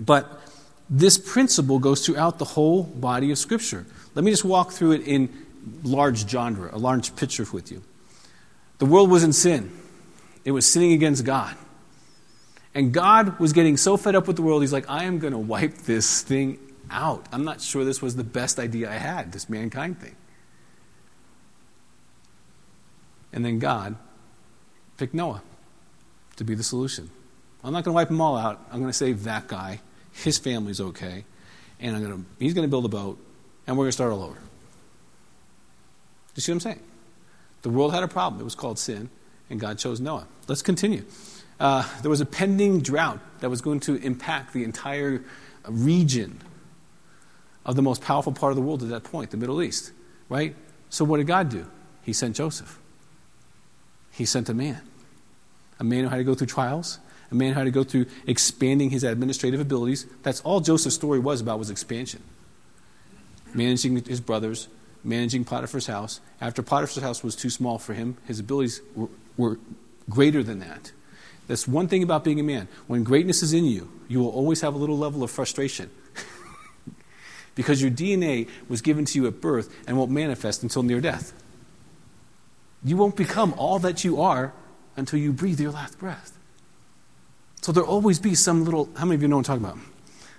but 0.00 0.40
this 0.88 1.18
principle 1.18 1.78
goes 1.78 2.06
throughout 2.06 2.38
the 2.38 2.46
whole 2.46 2.84
body 2.84 3.30
of 3.30 3.36
Scripture. 3.36 3.84
Let 4.14 4.24
me 4.24 4.30
just 4.30 4.46
walk 4.46 4.72
through 4.72 4.92
it 4.92 5.02
in 5.02 5.46
large 5.82 6.28
genre, 6.28 6.70
a 6.72 6.78
large 6.78 7.14
picture 7.16 7.46
with 7.52 7.70
you. 7.70 7.82
The 8.78 8.86
world 8.86 9.10
was 9.10 9.24
in 9.24 9.32
sin. 9.32 9.70
It 10.44 10.52
was 10.52 10.70
sinning 10.70 10.92
against 10.92 11.24
God. 11.24 11.56
And 12.74 12.92
God 12.92 13.38
was 13.40 13.52
getting 13.52 13.76
so 13.76 13.96
fed 13.96 14.14
up 14.14 14.26
with 14.26 14.36
the 14.36 14.42
world, 14.42 14.62
he's 14.62 14.72
like, 14.72 14.88
I 14.88 15.04
am 15.04 15.18
going 15.18 15.32
to 15.32 15.38
wipe 15.38 15.78
this 15.78 16.22
thing 16.22 16.58
out. 16.90 17.26
I'm 17.32 17.44
not 17.44 17.60
sure 17.60 17.84
this 17.84 18.00
was 18.00 18.16
the 18.16 18.24
best 18.24 18.58
idea 18.58 18.90
I 18.90 18.94
had, 18.94 19.32
this 19.32 19.48
mankind 19.48 20.00
thing. 20.00 20.14
And 23.32 23.44
then 23.44 23.58
God 23.58 23.96
picked 24.96 25.14
Noah 25.14 25.42
to 26.36 26.44
be 26.44 26.54
the 26.54 26.62
solution. 26.62 27.10
I'm 27.64 27.72
not 27.72 27.84
going 27.84 27.92
to 27.92 27.96
wipe 27.96 28.08
them 28.08 28.20
all 28.20 28.36
out. 28.36 28.60
I'm 28.70 28.78
going 28.78 28.90
to 28.90 28.96
save 28.96 29.24
that 29.24 29.48
guy. 29.48 29.80
His 30.12 30.38
family's 30.38 30.80
okay. 30.80 31.24
And 31.80 31.96
I'm 31.96 32.02
going 32.02 32.16
to, 32.16 32.24
he's 32.38 32.54
going 32.54 32.66
to 32.66 32.70
build 32.70 32.84
a 32.84 32.88
boat, 32.88 33.18
and 33.66 33.76
we're 33.76 33.84
going 33.84 33.88
to 33.88 33.92
start 33.92 34.12
all 34.12 34.22
over. 34.22 34.38
You 36.38 36.40
see 36.40 36.52
what 36.52 36.58
I'm 36.58 36.60
saying? 36.60 36.82
The 37.62 37.70
world 37.70 37.92
had 37.92 38.04
a 38.04 38.08
problem. 38.08 38.40
It 38.40 38.44
was 38.44 38.54
called 38.54 38.78
sin 38.78 39.10
and 39.50 39.58
God 39.58 39.76
chose 39.76 39.98
Noah. 39.98 40.24
Let's 40.46 40.62
continue. 40.62 41.04
Uh, 41.58 41.84
there 42.00 42.10
was 42.10 42.20
a 42.20 42.26
pending 42.26 42.80
drought 42.80 43.18
that 43.40 43.50
was 43.50 43.60
going 43.60 43.80
to 43.80 43.96
impact 43.96 44.52
the 44.52 44.62
entire 44.62 45.24
region 45.66 46.40
of 47.66 47.74
the 47.74 47.82
most 47.82 48.02
powerful 48.02 48.32
part 48.32 48.52
of 48.52 48.56
the 48.56 48.62
world 48.62 48.84
at 48.84 48.88
that 48.90 49.02
point, 49.02 49.32
the 49.32 49.36
Middle 49.36 49.60
East, 49.60 49.90
right? 50.28 50.54
So, 50.90 51.04
what 51.04 51.16
did 51.16 51.26
God 51.26 51.48
do? 51.48 51.66
He 52.04 52.12
sent 52.12 52.36
Joseph. 52.36 52.78
He 54.12 54.24
sent 54.24 54.48
a 54.48 54.54
man. 54.54 54.80
A 55.80 55.84
man 55.84 56.04
who 56.04 56.10
had 56.10 56.18
to 56.18 56.24
go 56.24 56.36
through 56.36 56.46
trials, 56.46 57.00
a 57.32 57.34
man 57.34 57.54
who 57.54 57.58
had 57.58 57.64
to 57.64 57.72
go 57.72 57.82
through 57.82 58.06
expanding 58.28 58.90
his 58.90 59.02
administrative 59.02 59.58
abilities. 59.58 60.06
That's 60.22 60.40
all 60.42 60.60
Joseph's 60.60 60.94
story 60.94 61.18
was 61.18 61.40
about 61.40 61.58
was 61.58 61.68
expansion. 61.68 62.22
Managing 63.54 64.04
his 64.04 64.20
brothers, 64.20 64.68
managing 65.08 65.44
Potiphar's 65.44 65.86
house. 65.86 66.20
After 66.40 66.62
Potiphar's 66.62 67.02
house 67.02 67.24
was 67.24 67.34
too 67.34 67.50
small 67.50 67.78
for 67.78 67.94
him, 67.94 68.16
his 68.26 68.38
abilities 68.38 68.80
were, 68.94 69.08
were 69.36 69.58
greater 70.08 70.42
than 70.42 70.60
that. 70.60 70.92
That's 71.48 71.66
one 71.66 71.88
thing 71.88 72.02
about 72.02 72.24
being 72.24 72.38
a 72.38 72.42
man. 72.42 72.68
When 72.86 73.02
greatness 73.02 73.42
is 73.42 73.54
in 73.54 73.64
you, 73.64 73.90
you 74.06 74.20
will 74.20 74.28
always 74.28 74.60
have 74.60 74.74
a 74.74 74.78
little 74.78 74.98
level 74.98 75.22
of 75.22 75.30
frustration. 75.30 75.90
because 77.54 77.80
your 77.80 77.90
DNA 77.90 78.48
was 78.68 78.82
given 78.82 79.06
to 79.06 79.18
you 79.18 79.26
at 79.26 79.40
birth 79.40 79.74
and 79.86 79.96
won't 79.96 80.10
manifest 80.10 80.62
until 80.62 80.82
near 80.82 81.00
death. 81.00 81.32
You 82.84 82.96
won't 82.96 83.16
become 83.16 83.54
all 83.56 83.78
that 83.80 84.04
you 84.04 84.20
are 84.20 84.52
until 84.96 85.18
you 85.18 85.32
breathe 85.32 85.58
your 85.58 85.72
last 85.72 85.98
breath. 85.98 86.38
So 87.62 87.72
there'll 87.72 87.88
always 87.88 88.20
be 88.20 88.34
some 88.34 88.64
little, 88.64 88.88
how 88.96 89.06
many 89.06 89.16
of 89.16 89.22
you 89.22 89.28
know 89.28 89.36
what 89.36 89.48
I'm 89.48 89.60
talking 89.60 89.64
about? 89.64 89.86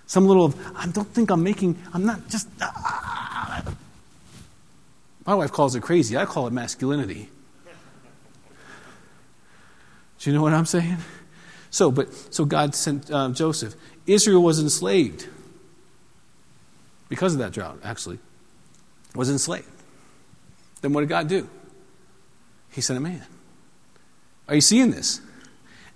Some 0.05 0.25
little, 0.25 0.53
I 0.75 0.87
don't 0.87 1.07
think 1.09 1.31
I'm 1.31 1.43
making, 1.43 1.77
I'm 1.93 2.05
not 2.05 2.29
just. 2.29 2.47
Ah. 2.61 3.18
My 5.29 5.35
wife 5.35 5.51
calls 5.51 5.75
it 5.75 5.83
crazy. 5.83 6.17
I 6.17 6.25
call 6.25 6.47
it 6.47 6.53
masculinity. 6.53 7.29
Do 10.17 10.29
you 10.31 10.35
know 10.35 10.41
what 10.41 10.55
I'm 10.55 10.65
saying? 10.65 10.97
So, 11.69 11.91
but 11.91 12.11
so 12.33 12.45
God 12.45 12.73
sent 12.73 13.11
uh, 13.11 13.29
Joseph. 13.29 13.75
Israel 14.07 14.41
was 14.41 14.59
enslaved 14.59 15.27
because 17.09 17.33
of 17.33 17.39
that 17.41 17.51
drought. 17.51 17.77
Actually, 17.83 18.17
was 19.13 19.29
enslaved. 19.29 19.69
Then 20.81 20.93
what 20.93 21.01
did 21.01 21.09
God 21.09 21.27
do? 21.27 21.47
He 22.71 22.81
sent 22.81 22.97
a 22.97 22.99
man. 22.99 23.21
Are 24.47 24.55
you 24.55 24.61
seeing 24.61 24.89
this? 24.89 25.21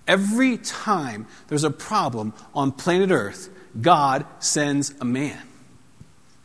Every 0.08 0.58
time 0.60 1.26
there's 1.48 1.64
a 1.64 1.72
problem 1.72 2.34
on 2.54 2.72
planet 2.72 3.10
Earth, 3.10 3.50
God 3.82 4.28
sends 4.38 4.94
a 5.02 5.06
man. 5.06 5.42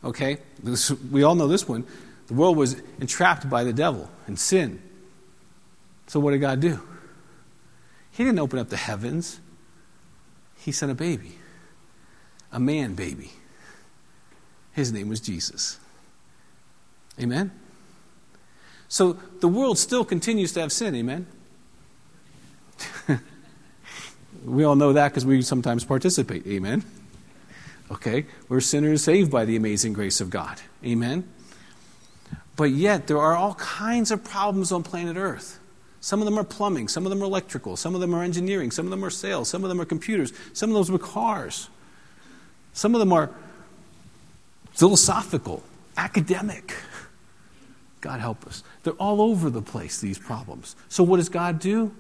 Okay? 0.03 0.39
This, 0.63 0.91
we 0.91 1.23
all 1.23 1.35
know 1.35 1.49
this 1.49 1.69
one. 1.69 1.85
The 2.29 2.35
world 2.35 2.57
was 2.57 2.77
entrapped 3.01 3.51
by 3.51 3.65
the 3.65 3.73
devil 3.73 4.11
and 4.27 4.39
sin. 4.39 4.81
So 6.07 6.21
what 6.21 6.33
did 6.33 6.39
God 6.39 6.61
do? 6.61 6.81
He 8.13 8.25
didn't 8.25 8.39
open 8.39 8.59
up 8.59 8.69
the 8.69 8.77
heavens. 8.77 9.41
He 10.59 10.73
sent 10.73 10.93
a 10.93 10.95
baby, 10.95 11.39
a 12.53 12.61
man 12.61 12.95
baby. 12.95 13.33
His 14.73 14.93
name 14.93 15.09
was 15.09 15.21
Jesus. 15.21 15.79
Amen? 17.21 17.51
So 18.89 19.15
the 19.41 19.49
world 19.49 19.79
still 19.79 20.05
continues 20.05 20.53
to 20.53 20.61
have 20.61 20.73
sin. 20.73 20.95
Amen? 20.95 21.27
we 24.45 24.65
all 24.65 24.77
know 24.77 24.93
that 24.93 25.09
because 25.09 25.27
we 25.27 25.43
sometimes 25.43 25.85
participate. 25.85 26.47
Amen? 26.47 26.85
Okay? 27.91 28.27
We're 28.49 28.61
sinners 28.61 29.03
saved 29.03 29.31
by 29.31 29.45
the 29.45 29.57
amazing 29.57 29.95
grace 29.95 30.21
of 30.21 30.31
God. 30.31 30.61
Amen? 30.85 31.27
But 32.59 32.73
yet, 32.73 33.07
there 33.07 33.19
are 33.19 33.37
all 33.37 33.55
kinds 33.55 34.11
of 34.11 34.25
problems 34.25 34.73
on 34.73 34.83
planet 34.83 35.17
Earth. 35.17 35.61
Some 36.01 36.21
of 36.21 36.25
them 36.25 36.37
are 36.37 36.45
plumbing, 36.45 36.89
some 36.89 37.07
of 37.07 37.11
them 37.11 37.23
are 37.23 37.25
electrical, 37.25 37.77
some 37.77 37.95
of 37.95 38.01
them 38.01 38.13
are 38.13 38.25
engineering, 38.25 38.73
some 38.73 38.85
of 38.85 38.91
them 38.91 39.05
are 39.05 39.11
sales, 39.11 39.49
some 39.49 39.63
of 39.63 39.69
them 39.69 39.81
are 39.81 39.85
computers, 39.85 40.33
some 40.55 40.69
of 40.71 40.75
those 40.75 40.91
are 40.91 40.99
cars. 40.99 41.69
Some 42.73 42.97
of 42.97 42.99
them 42.99 43.13
are 43.13 43.31
philosophical, 44.73 45.63
academic. 45.97 46.75
God 48.01 48.19
help 48.19 48.45
us. 48.45 48.65
They're 48.83 48.93
all 48.95 49.23
over 49.23 49.51
the 49.51 49.63
place, 49.63 50.01
these 50.01 50.19
problems. 50.19 50.75
So, 50.89 51.05
what 51.05 51.19
does 51.19 51.29
God 51.29 51.61
do? 51.61 51.95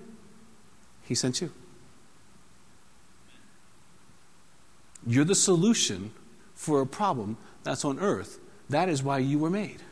He 1.05 1.15
sent 1.15 1.41
you. 1.41 1.53
You're 5.07 5.25
the 5.25 5.37
solution 5.37 6.11
for 6.57 6.81
a 6.81 6.87
problem 6.87 7.37
that's 7.63 7.85
on 7.85 8.01
earth. 8.01 8.41
That 8.69 8.89
is 8.89 9.05
why 9.05 9.19
you 9.19 9.39
were 9.39 9.51
made. 9.51 9.83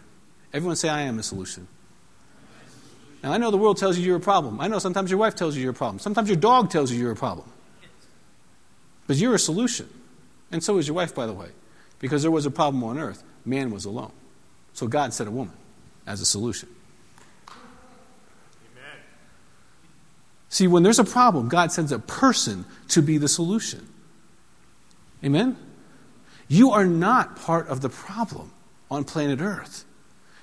Everyone 0.52 0.76
say, 0.76 0.88
I 0.88 1.02
am 1.02 1.18
a 1.18 1.22
solution. 1.22 1.68
Now, 3.22 3.32
I 3.32 3.38
know 3.38 3.50
the 3.50 3.56
world 3.56 3.76
tells 3.76 3.98
you 3.98 4.04
you're 4.04 4.16
a 4.16 4.20
problem. 4.20 4.60
I 4.60 4.68
know 4.68 4.78
sometimes 4.78 5.10
your 5.10 5.18
wife 5.18 5.34
tells 5.34 5.56
you 5.56 5.62
you're 5.62 5.72
a 5.72 5.74
problem. 5.74 5.98
Sometimes 5.98 6.28
your 6.28 6.36
dog 6.36 6.70
tells 6.70 6.92
you 6.92 6.98
you're 6.98 7.12
a 7.12 7.16
problem. 7.16 7.50
But 9.06 9.16
you're 9.16 9.34
a 9.34 9.38
solution. 9.38 9.88
And 10.52 10.62
so 10.62 10.78
is 10.78 10.86
your 10.86 10.94
wife, 10.94 11.14
by 11.14 11.26
the 11.26 11.32
way. 11.32 11.48
Because 11.98 12.22
there 12.22 12.30
was 12.30 12.46
a 12.46 12.50
problem 12.50 12.84
on 12.84 12.98
earth, 12.98 13.22
man 13.44 13.70
was 13.70 13.84
alone. 13.84 14.12
So 14.74 14.86
God 14.86 15.14
sent 15.14 15.28
a 15.28 15.32
woman 15.32 15.54
as 16.06 16.20
a 16.20 16.26
solution. 16.26 16.68
Amen. 17.48 18.98
See, 20.50 20.66
when 20.66 20.82
there's 20.82 20.98
a 20.98 21.04
problem, 21.04 21.48
God 21.48 21.72
sends 21.72 21.92
a 21.92 21.98
person 21.98 22.66
to 22.88 23.00
be 23.00 23.16
the 23.16 23.28
solution. 23.28 23.88
Amen? 25.24 25.56
You 26.48 26.72
are 26.72 26.86
not 26.86 27.36
part 27.36 27.68
of 27.68 27.80
the 27.80 27.88
problem 27.88 28.52
on 28.90 29.04
planet 29.04 29.40
Earth. 29.40 29.85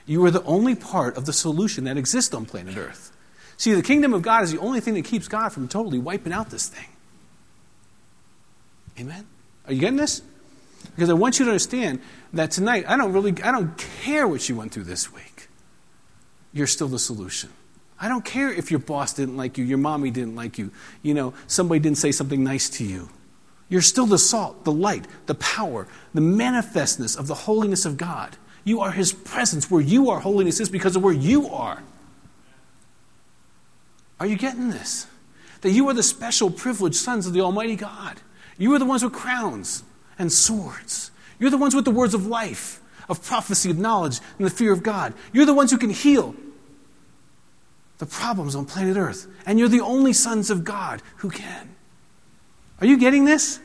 You 0.06 0.24
are 0.26 0.32
the 0.32 0.44
only 0.44 0.76
part 0.76 1.18
of 1.18 1.26
the 1.26 1.34
solution 1.34 1.86
that 1.86 1.98
exists 1.98 2.34
on 2.34 2.46
planet 2.46 2.78
Earth. 2.78 3.12
See, 3.58 3.74
the 3.74 3.82
kingdom 3.82 4.14
of 4.14 4.22
God 4.22 4.44
is 4.44 4.52
the 4.52 4.60
only 4.60 4.80
thing 4.80 4.96
that 4.96 5.06
keeps 5.06 5.28
God 5.28 5.50
from 5.50 5.68
totally 5.68 6.00
wiping 6.00 6.34
out 6.34 6.50
this 6.50 6.68
thing. 6.68 6.88
Amen? 9.00 9.26
Are 9.66 9.74
you 9.74 9.80
getting 9.80 9.98
this? 9.98 10.22
Because 10.96 11.10
I 11.10 11.14
want 11.14 11.40
you 11.40 11.46
to 11.46 11.52
understand 11.52 12.02
that 12.34 12.52
tonight, 12.52 12.86
I 12.88 12.98
don't 12.98 13.14
really, 13.14 13.32
I 13.44 13.52
don't 13.52 13.78
care 14.02 14.28
what 14.28 14.48
you 14.50 14.56
went 14.56 14.74
through 14.74 14.84
this 14.84 15.14
week. 15.14 15.48
You're 16.52 16.68
still 16.68 16.88
the 16.88 17.00
solution. 17.00 17.50
I 18.00 18.10
don't 18.10 18.26
care 18.26 18.52
if 18.52 18.70
your 18.70 18.82
boss 18.82 19.14
didn't 19.14 19.38
like 19.38 19.58
you, 19.58 19.64
your 19.64 19.78
mommy 19.78 20.12
didn't 20.12 20.36
like 20.36 20.58
you, 20.58 20.72
you 21.02 21.14
know, 21.14 21.34
somebody 21.48 21.80
didn't 21.80 21.98
say 21.98 22.12
something 22.12 22.44
nice 22.44 22.70
to 22.72 22.84
you. 22.84 23.10
You're 23.70 23.82
still 23.82 24.06
the 24.06 24.18
salt, 24.18 24.66
the 24.66 24.72
light, 24.72 25.08
the 25.26 25.36
power, 25.36 25.88
the 26.14 26.22
manifestness 26.22 27.16
of 27.16 27.28
the 27.28 27.34
holiness 27.34 27.86
of 27.86 27.98
God. 27.98 28.36
You 28.64 28.82
are 28.82 28.92
His 28.92 29.14
presence. 29.14 29.70
Where 29.70 29.82
you 29.82 30.10
are, 30.10 30.20
holiness 30.20 30.60
is 30.60 30.70
because 30.70 30.96
of 30.96 31.04
where 31.04 31.14
you 31.14 31.48
are. 31.50 31.84
Are 34.20 34.28
you 34.28 34.38
getting 34.38 34.70
this? 34.70 35.08
That 35.62 35.72
you 35.72 35.88
are 35.90 35.94
the 35.94 36.04
special, 36.04 36.50
privileged 36.50 36.96
sons 36.96 37.28
of 37.28 37.34
the 37.34 37.42
Almighty 37.42 37.76
God. 37.76 38.22
You 38.58 38.74
are 38.74 38.80
the 38.80 38.86
ones 38.86 39.04
with 39.04 39.14
crowns 39.14 39.84
and 40.18 40.32
swords. 40.32 41.12
You're 41.40 41.50
the 41.50 41.58
ones 41.58 41.76
with 41.76 41.86
the 41.86 41.92
words 41.92 42.14
of 42.14 42.28
life, 42.28 42.82
of 43.10 43.24
prophecy, 43.24 43.70
of 43.70 43.78
knowledge, 43.78 44.20
and 44.38 44.46
the 44.46 44.52
fear 44.52 44.72
of 44.72 44.84
God. 44.84 45.14
You're 45.34 45.46
the 45.46 45.54
ones 45.54 45.72
who 45.72 45.78
can 45.78 45.90
heal 45.90 46.36
the 47.98 48.06
problems 48.06 48.56
on 48.56 48.66
planet 48.66 48.98
Earth. 48.98 49.28
And 49.46 49.60
you're 49.60 49.70
the 49.70 49.82
only 49.82 50.14
sons 50.14 50.50
of 50.50 50.64
God 50.64 51.02
who 51.18 51.30
can. 51.30 51.76
Are 52.82 52.88
you 52.88 52.98
getting 52.98 53.26
this? 53.26 53.60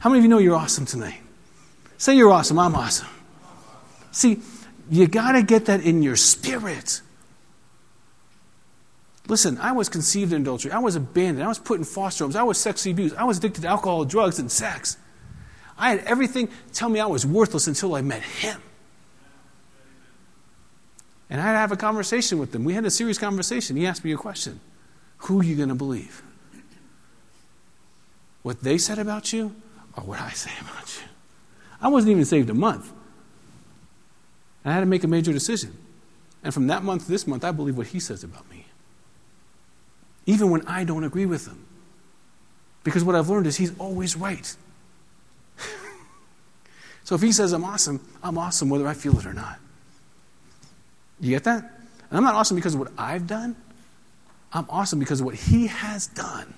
How 0.00 0.10
many 0.10 0.20
of 0.20 0.24
you 0.24 0.28
know 0.28 0.38
you're 0.38 0.56
awesome 0.56 0.86
tonight? 0.86 1.20
Say 1.98 2.16
you're 2.16 2.30
awesome. 2.30 2.58
I'm 2.58 2.74
awesome. 2.74 3.08
See, 4.12 4.40
you 4.90 5.06
got 5.06 5.32
to 5.32 5.42
get 5.42 5.66
that 5.66 5.82
in 5.82 6.02
your 6.02 6.16
spirit. 6.16 7.00
Listen, 9.28 9.58
I 9.58 9.72
was 9.72 9.88
conceived 9.88 10.32
in 10.32 10.42
adultery. 10.42 10.72
I 10.72 10.80
was 10.80 10.96
abandoned. 10.96 11.44
I 11.44 11.48
was 11.48 11.60
put 11.60 11.78
in 11.78 11.84
foster 11.84 12.24
homes. 12.24 12.34
I 12.34 12.42
was 12.42 12.58
sexually 12.58 12.92
abused. 12.92 13.14
I 13.14 13.24
was 13.24 13.38
addicted 13.38 13.60
to 13.62 13.68
alcohol, 13.68 14.04
drugs, 14.04 14.40
and 14.40 14.50
sex. 14.50 14.96
I 15.78 15.90
had 15.90 16.00
everything 16.00 16.48
tell 16.72 16.88
me 16.88 16.98
I 16.98 17.06
was 17.06 17.24
worthless 17.24 17.68
until 17.68 17.94
I 17.94 18.02
met 18.02 18.22
him. 18.22 18.60
And 21.30 21.40
I 21.40 21.44
had 21.44 21.52
to 21.52 21.58
have 21.58 21.72
a 21.72 21.76
conversation 21.76 22.40
with 22.40 22.52
him. 22.52 22.64
We 22.64 22.74
had 22.74 22.84
a 22.84 22.90
serious 22.90 23.18
conversation. 23.18 23.76
He 23.76 23.86
asked 23.86 24.04
me 24.04 24.12
a 24.12 24.16
question 24.16 24.58
Who 25.18 25.40
are 25.40 25.44
you 25.44 25.54
going 25.54 25.68
to 25.68 25.76
believe? 25.76 26.22
What 28.42 28.62
they 28.62 28.78
said 28.78 28.98
about 28.98 29.32
you 29.32 29.54
or 29.96 30.02
what 30.02 30.20
I 30.20 30.30
say 30.30 30.50
about 30.60 30.96
you? 30.96 31.08
I 31.80 31.88
wasn't 31.88 32.12
even 32.12 32.24
saved 32.24 32.50
a 32.50 32.54
month. 32.54 32.92
And 34.64 34.72
I 34.72 34.74
had 34.74 34.80
to 34.80 34.86
make 34.86 35.04
a 35.04 35.08
major 35.08 35.32
decision. 35.32 35.76
And 36.42 36.52
from 36.54 36.66
that 36.68 36.82
month 36.82 37.04
to 37.04 37.10
this 37.10 37.26
month, 37.26 37.44
I 37.44 37.52
believe 37.52 37.76
what 37.76 37.88
he 37.88 38.00
says 38.00 38.24
about 38.24 38.48
me. 38.50 38.66
Even 40.26 40.50
when 40.50 40.66
I 40.66 40.84
don't 40.84 41.04
agree 41.04 41.26
with 41.26 41.46
him. 41.46 41.66
Because 42.84 43.04
what 43.04 43.14
I've 43.14 43.28
learned 43.28 43.46
is 43.46 43.56
he's 43.56 43.78
always 43.78 44.16
right. 44.16 44.56
so 47.04 47.14
if 47.14 47.20
he 47.20 47.32
says 47.32 47.52
I'm 47.52 47.64
awesome, 47.64 48.00
I'm 48.22 48.38
awesome 48.38 48.70
whether 48.70 48.86
I 48.86 48.94
feel 48.94 49.18
it 49.18 49.26
or 49.26 49.34
not. 49.34 49.58
You 51.20 51.30
get 51.30 51.44
that? 51.44 51.62
And 51.62 52.16
I'm 52.16 52.24
not 52.24 52.34
awesome 52.34 52.56
because 52.56 52.74
of 52.74 52.80
what 52.80 52.92
I've 52.96 53.26
done. 53.26 53.54
I'm 54.52 54.66
awesome 54.68 54.98
because 54.98 55.20
of 55.20 55.26
what 55.26 55.34
he 55.34 55.66
has 55.66 56.06
done. 56.06 56.54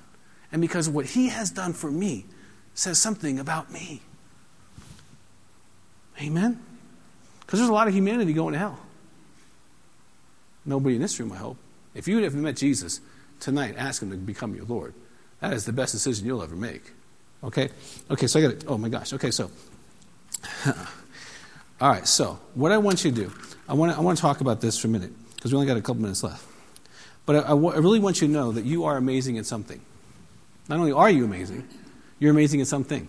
And 0.53 0.63
because 0.63 0.89
what 0.89 1.07
he 1.07 1.29
has 1.29 1.51
done 1.51 1.73
for 1.73 1.91
me 1.91 2.27
says 2.75 2.99
something 2.99 3.39
about 3.39 3.73
me. 3.73 4.01
Amen? 6.21 6.61
Because 7.53 7.61
there's 7.61 7.69
a 7.69 7.75
lot 7.75 7.87
of 7.87 7.93
humanity 7.93 8.33
going 8.33 8.55
to 8.55 8.59
hell. 8.59 8.79
Nobody 10.65 10.95
in 10.95 11.03
this 11.03 11.21
room, 11.21 11.33
I 11.33 11.37
hope. 11.37 11.59
If 11.95 12.09
you 12.09 12.17
have 12.23 12.35
met 12.35 12.57
Jesus 12.57 13.03
tonight, 13.41 13.75
ask 13.77 14.01
him 14.01 14.11
to 14.11 14.17
become 14.17 14.55
your 14.55 14.65
Lord. 14.65 14.95
That 15.41 15.53
is 15.53 15.67
the 15.67 15.73
best 15.75 15.93
decision 15.93 16.27
you'll 16.27 16.43
ever 16.43 16.57
make. 16.57 16.93
Okay? 17.45 17.69
Okay, 18.11 18.27
so 18.27 18.39
I 18.39 18.43
got 18.43 18.53
it. 18.53 18.65
Oh 18.67 18.79
my 18.79 18.89
gosh. 18.89 19.13
Okay, 19.13 19.31
so. 19.31 19.51
All 20.67 21.91
right, 21.91 22.09
so 22.09 22.41
what 22.55 22.73
I 22.73 22.79
want 22.79 23.05
you 23.05 23.11
to 23.11 23.17
do, 23.25 23.33
I 23.69 23.75
want 23.75 23.93
to, 23.93 23.99
I 23.99 24.01
want 24.01 24.17
to 24.17 24.23
talk 24.23 24.41
about 24.41 24.63
this 24.63 24.79
for 24.79 24.89
a 24.89 24.91
minute 24.91 25.13
because 25.35 25.53
we 25.53 25.57
only 25.57 25.67
got 25.67 25.77
a 25.77 25.83
couple 25.83 26.01
minutes 26.01 26.23
left. 26.23 26.47
But 27.27 27.37
I, 27.37 27.39
I, 27.41 27.49
w- 27.49 27.73
I 27.75 27.77
really 27.77 28.01
want 28.01 28.23
you 28.23 28.29
to 28.29 28.33
know 28.33 28.53
that 28.53 28.65
you 28.65 28.85
are 28.85 28.97
amazing 28.97 29.37
at 29.37 29.45
something. 29.45 29.83
Not 30.71 30.79
only 30.79 30.93
are 30.93 31.11
you 31.11 31.27
amazing, 31.27 31.69
you're 32.19 32.31
amazing 32.31 32.63
at 32.63 32.67
something. 32.67 33.09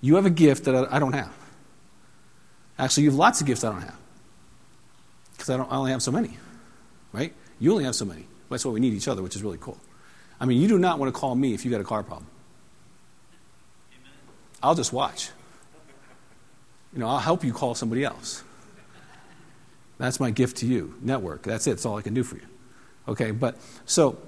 You 0.00 0.14
have 0.14 0.24
a 0.24 0.30
gift 0.30 0.64
that 0.64 0.74
I, 0.74 0.96
I 0.96 0.98
don't 0.98 1.12
have. 1.12 1.34
Actually, 2.80 3.04
you 3.04 3.10
have 3.10 3.18
lots 3.18 3.40
of 3.42 3.46
gifts 3.46 3.62
I 3.62 3.70
don't 3.70 3.82
have. 3.82 3.96
Because 5.32 5.50
I, 5.50 5.56
don't, 5.58 5.70
I 5.70 5.76
only 5.76 5.90
have 5.90 6.02
so 6.02 6.10
many. 6.10 6.38
Right? 7.12 7.34
You 7.58 7.72
only 7.72 7.84
have 7.84 7.94
so 7.94 8.06
many. 8.06 8.26
That's 8.48 8.64
why 8.64 8.72
we 8.72 8.80
need 8.80 8.94
each 8.94 9.06
other, 9.06 9.22
which 9.22 9.36
is 9.36 9.42
really 9.42 9.58
cool. 9.60 9.78
I 10.40 10.46
mean, 10.46 10.60
you 10.60 10.66
do 10.66 10.78
not 10.78 10.98
want 10.98 11.14
to 11.14 11.18
call 11.18 11.34
me 11.34 11.52
if 11.52 11.64
you 11.64 11.70
got 11.70 11.82
a 11.82 11.84
car 11.84 12.02
problem. 12.02 12.26
I'll 14.62 14.74
just 14.74 14.92
watch. 14.92 15.30
You 16.94 17.00
know, 17.00 17.08
I'll 17.08 17.18
help 17.18 17.44
you 17.44 17.52
call 17.52 17.74
somebody 17.74 18.02
else. 18.02 18.42
That's 19.98 20.18
my 20.18 20.30
gift 20.30 20.56
to 20.58 20.66
you. 20.66 20.94
Network. 21.02 21.42
That's 21.42 21.66
it. 21.66 21.70
That's 21.70 21.84
all 21.84 21.98
I 21.98 22.02
can 22.02 22.14
do 22.14 22.24
for 22.24 22.36
you. 22.36 22.46
Okay, 23.06 23.30
but 23.30 23.56
so, 23.84 24.18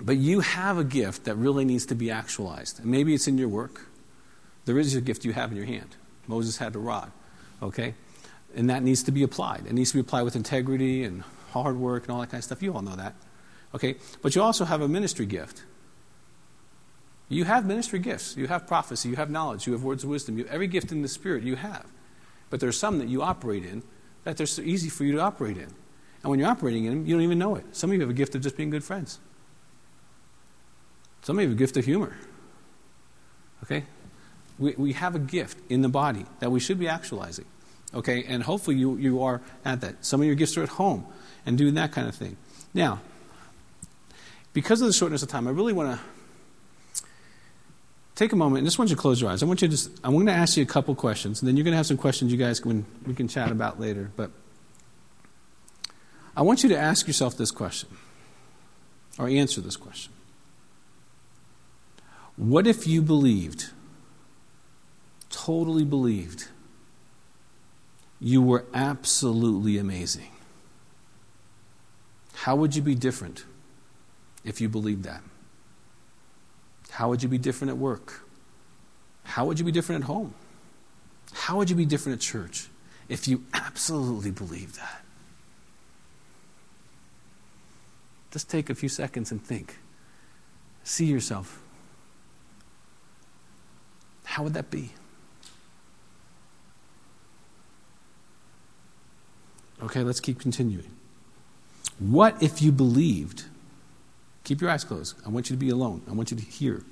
but 0.00 0.16
you 0.16 0.40
have 0.40 0.78
a 0.78 0.84
gift 0.84 1.24
that 1.24 1.34
really 1.34 1.66
needs 1.66 1.84
to 1.86 1.94
be 1.94 2.10
actualized. 2.10 2.80
And 2.80 2.86
maybe 2.86 3.14
it's 3.14 3.28
in 3.28 3.36
your 3.36 3.48
work. 3.48 3.82
There 4.64 4.78
is 4.78 4.94
a 4.94 5.02
gift 5.02 5.26
you 5.26 5.34
have 5.34 5.50
in 5.50 5.56
your 5.56 5.66
hand. 5.66 5.96
Moses 6.26 6.56
had 6.56 6.74
a 6.74 6.78
rod. 6.78 7.12
Okay? 7.62 7.94
And 8.54 8.70
that 8.70 8.82
needs 8.82 9.02
to 9.04 9.12
be 9.12 9.22
applied. 9.22 9.64
It 9.66 9.72
needs 9.72 9.90
to 9.90 9.96
be 9.96 10.00
applied 10.00 10.22
with 10.22 10.36
integrity 10.36 11.04
and 11.04 11.22
hard 11.52 11.76
work 11.76 12.04
and 12.04 12.12
all 12.12 12.20
that 12.20 12.30
kind 12.30 12.40
of 12.40 12.44
stuff. 12.44 12.62
You 12.62 12.74
all 12.74 12.82
know 12.82 12.96
that. 12.96 13.14
Okay? 13.74 13.96
But 14.22 14.34
you 14.34 14.42
also 14.42 14.64
have 14.64 14.80
a 14.80 14.88
ministry 14.88 15.26
gift. 15.26 15.64
You 17.28 17.44
have 17.44 17.66
ministry 17.66 17.98
gifts. 17.98 18.36
You 18.36 18.46
have 18.46 18.66
prophecy. 18.66 19.08
You 19.10 19.16
have 19.16 19.30
knowledge. 19.30 19.66
You 19.66 19.74
have 19.74 19.84
words 19.84 20.04
of 20.04 20.10
wisdom. 20.10 20.38
You, 20.38 20.46
every 20.46 20.66
gift 20.66 20.92
in 20.92 21.02
the 21.02 21.08
Spirit 21.08 21.42
you 21.42 21.56
have. 21.56 21.86
But 22.50 22.60
there 22.60 22.68
are 22.68 22.72
some 22.72 22.98
that 22.98 23.08
you 23.08 23.22
operate 23.22 23.64
in 23.64 23.82
that 24.24 24.36
they're 24.36 24.46
so 24.46 24.62
easy 24.62 24.88
for 24.88 25.04
you 25.04 25.12
to 25.12 25.20
operate 25.20 25.56
in. 25.56 25.68
And 26.22 26.30
when 26.30 26.38
you're 26.38 26.48
operating 26.48 26.86
in 26.86 26.90
them, 26.90 27.06
you 27.06 27.14
don't 27.14 27.22
even 27.22 27.38
know 27.38 27.54
it. 27.56 27.64
Some 27.76 27.90
of 27.90 27.94
you 27.94 28.00
have 28.00 28.10
a 28.10 28.14
gift 28.14 28.34
of 28.34 28.42
just 28.42 28.56
being 28.56 28.70
good 28.70 28.82
friends. 28.84 29.18
Some 31.22 31.38
of 31.38 31.42
you 31.42 31.48
have 31.48 31.56
a 31.56 31.58
gift 31.58 31.76
of 31.76 31.84
humor. 31.84 32.16
Okay? 33.64 33.84
We, 34.58 34.74
we 34.76 34.92
have 34.94 35.14
a 35.14 35.18
gift 35.18 35.58
in 35.70 35.82
the 35.82 35.88
body 35.88 36.26
that 36.40 36.50
we 36.50 36.60
should 36.60 36.78
be 36.78 36.88
actualizing. 36.88 37.44
Okay? 37.94 38.24
And 38.24 38.42
hopefully 38.42 38.76
you, 38.76 38.96
you 38.96 39.22
are 39.22 39.40
at 39.64 39.80
that. 39.80 40.04
Some 40.04 40.20
of 40.20 40.26
your 40.26 40.34
gifts 40.34 40.56
are 40.56 40.62
at 40.62 40.70
home 40.70 41.06
and 41.46 41.56
doing 41.56 41.74
that 41.74 41.92
kind 41.92 42.08
of 42.08 42.14
thing. 42.14 42.36
Now, 42.74 43.00
because 44.52 44.80
of 44.80 44.86
the 44.86 44.92
shortness 44.92 45.22
of 45.22 45.28
time, 45.28 45.46
I 45.46 45.50
really 45.50 45.72
want 45.72 45.98
to 45.98 47.02
take 48.16 48.32
a 48.32 48.36
moment 48.36 48.58
and 48.58 48.66
just 48.66 48.78
want 48.78 48.90
you 48.90 48.96
to 48.96 49.00
close 49.00 49.20
your 49.20 49.30
eyes. 49.30 49.42
I 49.42 49.46
want 49.46 49.62
you 49.62 49.68
to 49.68 49.70
just, 49.70 49.90
I'm 50.02 50.12
going 50.12 50.26
to 50.26 50.32
ask 50.32 50.56
you 50.56 50.62
a 50.64 50.66
couple 50.66 50.94
questions, 50.96 51.40
and 51.40 51.48
then 51.48 51.56
you're 51.56 51.64
going 51.64 51.72
to 51.72 51.76
have 51.76 51.86
some 51.86 51.96
questions 51.96 52.32
you 52.32 52.38
guys 52.38 52.58
can, 52.58 52.84
we 53.06 53.14
can 53.14 53.28
chat 53.28 53.52
about 53.52 53.78
later. 53.78 54.10
But 54.16 54.32
I 56.36 56.42
want 56.42 56.64
you 56.64 56.68
to 56.70 56.76
ask 56.76 57.06
yourself 57.06 57.36
this 57.36 57.52
question, 57.52 57.88
or 59.18 59.28
answer 59.28 59.60
this 59.60 59.76
question. 59.76 60.12
What 62.36 62.66
if 62.66 62.86
you 62.86 63.02
believed, 63.02 63.70
totally 65.30 65.84
believed, 65.84 66.48
you 68.20 68.42
were 68.42 68.64
absolutely 68.74 69.78
amazing? 69.78 70.30
How 72.34 72.56
would 72.56 72.74
you 72.74 72.82
be 72.82 72.94
different 72.94 73.44
if 74.44 74.60
you 74.60 74.68
believed 74.68 75.04
that? 75.04 75.22
How 76.90 77.08
would 77.08 77.22
you 77.22 77.28
be 77.28 77.38
different 77.38 77.70
at 77.70 77.76
work? 77.78 78.22
How 79.24 79.44
would 79.44 79.58
you 79.58 79.64
be 79.64 79.72
different 79.72 80.04
at 80.04 80.06
home? 80.06 80.34
How 81.32 81.56
would 81.58 81.68
you 81.70 81.76
be 81.76 81.84
different 81.84 82.18
at 82.18 82.22
church 82.22 82.68
if 83.08 83.28
you 83.28 83.44
absolutely 83.52 84.30
believed 84.30 84.76
that? 84.76 85.04
Just 88.30 88.50
take 88.50 88.70
a 88.70 88.74
few 88.74 88.88
seconds 88.88 89.30
and 89.30 89.42
think. 89.42 89.78
See 90.84 91.06
yourself. 91.06 91.60
How 94.24 94.42
would 94.42 94.54
that 94.54 94.70
be? 94.70 94.92
Okay, 99.82 100.02
let's 100.02 100.20
keep 100.20 100.40
continuing. 100.40 100.90
What 101.98 102.42
if 102.42 102.60
you 102.62 102.72
believed 102.72 103.44
Keep 104.48 104.62
your 104.62 104.70
eyes 104.70 104.82
closed. 104.82 105.14
I 105.26 105.28
want 105.28 105.50
you 105.50 105.56
to 105.56 105.60
be 105.60 105.68
alone. 105.68 106.00
I 106.08 106.12
want 106.12 106.30
you 106.30 106.36
to 106.38 106.42
hear. 106.42 106.82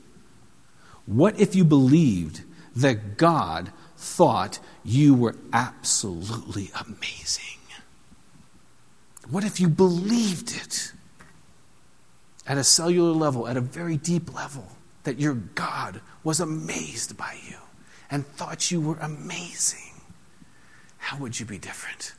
What 1.07 1.41
if 1.41 1.55
you 1.55 1.65
believed 1.65 2.43
that 2.75 3.17
God 3.17 3.73
thought 3.97 4.59
you 4.85 5.15
were 5.15 5.35
absolutely 5.55 6.71
amazing? 6.79 7.57
What 9.31 9.43
if 9.43 9.59
you 9.59 9.71
believed 9.71 10.55
it 10.55 10.93
at 12.47 12.59
a 12.59 12.63
cellular 12.63 13.13
level, 13.13 13.49
at 13.49 13.57
a 13.57 13.63
very 13.63 13.97
deep 13.97 14.35
level, 14.35 14.67
that 15.05 15.19
your 15.19 15.33
God 15.33 16.03
was 16.23 16.41
amazed 16.41 17.17
by 17.17 17.39
you 17.49 17.57
and 18.11 18.27
thought 18.27 18.71
you 18.71 18.83
were 18.83 18.99
amazing? 19.01 19.95
How 20.99 21.17
would 21.17 21.41
you 21.41 21.47
be 21.47 21.57
different? 21.57 22.13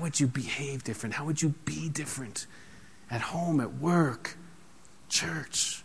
Would 0.00 0.18
you 0.18 0.26
behave 0.26 0.84
different? 0.84 1.14
How 1.14 1.24
would 1.24 1.42
you 1.42 1.50
be 1.64 1.88
different? 1.88 2.46
at 3.10 3.20
home, 3.20 3.60
at 3.60 3.74
work, 3.74 4.36
church? 5.08 5.82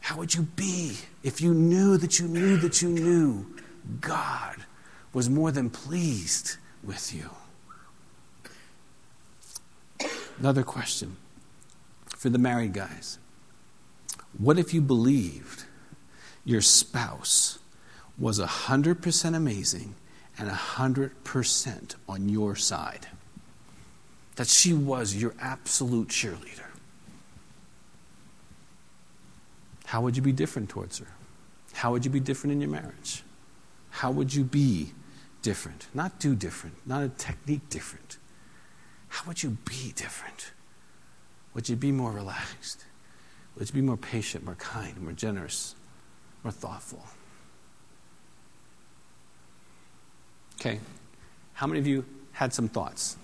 How 0.00 0.16
would 0.18 0.34
you 0.34 0.42
be 0.42 0.96
if 1.22 1.40
you 1.40 1.54
knew 1.54 1.96
that 1.96 2.18
you 2.18 2.26
knew 2.26 2.56
that 2.56 2.82
you 2.82 2.88
knew 2.88 3.46
God 4.00 4.56
was 5.12 5.30
more 5.30 5.52
than 5.52 5.70
pleased 5.70 6.56
with 6.82 7.14
you? 7.14 7.30
Another 10.38 10.62
question 10.62 11.16
for 12.16 12.30
the 12.30 12.38
married 12.38 12.72
guys 12.72 13.18
What 14.36 14.58
if 14.58 14.74
you 14.74 14.80
believed 14.80 15.64
your 16.44 16.62
spouse 16.62 17.58
was 18.18 18.40
100% 18.40 19.34
amazing 19.34 19.94
and 20.38 20.50
100% 20.50 21.94
on 22.08 22.28
your 22.28 22.56
side? 22.56 23.06
That 24.36 24.48
she 24.48 24.72
was 24.72 25.14
your 25.14 25.34
absolute 25.40 26.08
cheerleader, 26.08 26.66
how 29.86 30.00
would 30.02 30.16
you 30.16 30.22
be 30.22 30.32
different 30.32 30.68
towards 30.68 30.98
her? 30.98 31.08
How 31.72 31.90
would 31.92 32.04
you 32.04 32.10
be 32.10 32.20
different 32.20 32.52
in 32.52 32.60
your 32.60 32.70
marriage? 32.70 33.22
How 33.90 34.10
would 34.10 34.32
you 34.32 34.44
be 34.44 34.92
different? 35.42 35.86
Not 35.94 36.18
do 36.20 36.34
different, 36.34 36.76
not 36.86 37.02
a 37.02 37.08
technique 37.08 37.68
different. 37.70 38.18
How 39.08 39.26
would 39.26 39.42
you 39.42 39.56
be 39.64 39.92
different? 39.96 40.52
Would 41.54 41.68
you 41.68 41.76
be 41.76 41.90
more 41.90 42.12
relaxed? 42.12 42.84
Would 43.56 43.68
you 43.68 43.74
be 43.74 43.80
more 43.80 43.96
patient, 43.96 44.44
more 44.44 44.54
kind, 44.54 45.00
more 45.00 45.12
generous, 45.12 45.74
more 46.44 46.52
thoughtful? 46.52 47.04
Okay. 50.60 50.78
How 51.54 51.66
many 51.66 51.80
of 51.80 51.86
you 51.86 52.04
had 52.32 52.54
some 52.54 52.68
thoughts? 52.68 53.16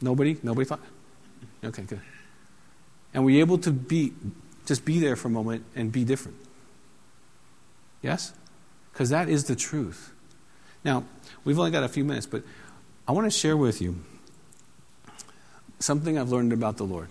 Nobody? 0.00 0.38
Nobody 0.42 0.64
thought? 0.64 0.80
Okay, 1.64 1.82
good. 1.82 2.00
And 3.12 3.24
were 3.24 3.30
you 3.30 3.40
able 3.40 3.58
to 3.58 3.70
be, 3.70 4.12
just 4.66 4.84
be 4.84 5.00
there 5.00 5.16
for 5.16 5.28
a 5.28 5.30
moment 5.30 5.64
and 5.74 5.90
be 5.90 6.04
different? 6.04 6.38
Yes? 8.02 8.32
Because 8.92 9.10
that 9.10 9.28
is 9.28 9.44
the 9.44 9.56
truth. 9.56 10.12
Now, 10.84 11.04
we've 11.44 11.58
only 11.58 11.70
got 11.70 11.84
a 11.84 11.88
few 11.88 12.04
minutes, 12.04 12.26
but 12.26 12.42
I 13.06 13.12
want 13.12 13.26
to 13.26 13.30
share 13.30 13.56
with 13.56 13.80
you 13.80 13.96
something 15.80 16.18
I've 16.18 16.30
learned 16.30 16.52
about 16.52 16.76
the 16.76 16.84
Lord. 16.84 17.08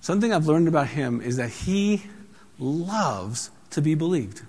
Something 0.00 0.32
I've 0.32 0.46
learned 0.46 0.68
about 0.68 0.88
Him 0.88 1.20
is 1.20 1.36
that 1.36 1.50
He 1.50 2.04
loves 2.58 3.50
to 3.70 3.82
be 3.82 3.94
believed. 3.94 4.42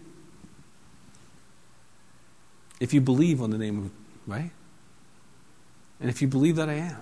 If 2.79 2.93
you 2.93 3.01
believe 3.01 3.41
on 3.41 3.49
the 3.49 3.57
name 3.57 3.85
of, 3.85 3.91
right? 4.27 4.51
And 5.99 6.09
if 6.09 6.21
you 6.21 6.27
believe 6.27 6.55
that 6.57 6.69
I 6.69 6.75
am. 6.75 7.01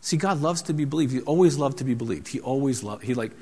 See, 0.00 0.16
God 0.16 0.40
loves 0.40 0.62
to 0.62 0.72
be 0.72 0.84
believed. 0.84 1.12
He 1.12 1.20
always 1.20 1.56
loved 1.56 1.78
to 1.78 1.84
be 1.84 1.94
believed. 1.94 2.28
He 2.28 2.40
always 2.40 2.82
loved, 2.82 3.04
he 3.04 3.14
like, 3.14 3.32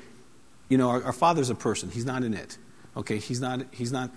you 0.69 0.77
know, 0.77 0.89
our, 0.89 1.03
our 1.03 1.13
Father's 1.13 1.49
a 1.49 1.55
person. 1.55 1.89
He's 1.89 2.05
not 2.05 2.23
in 2.23 2.33
it. 2.33 2.57
Okay? 2.95 3.17
He's 3.17 3.41
not, 3.41 3.61
he's 3.71 3.91
not 3.91 4.11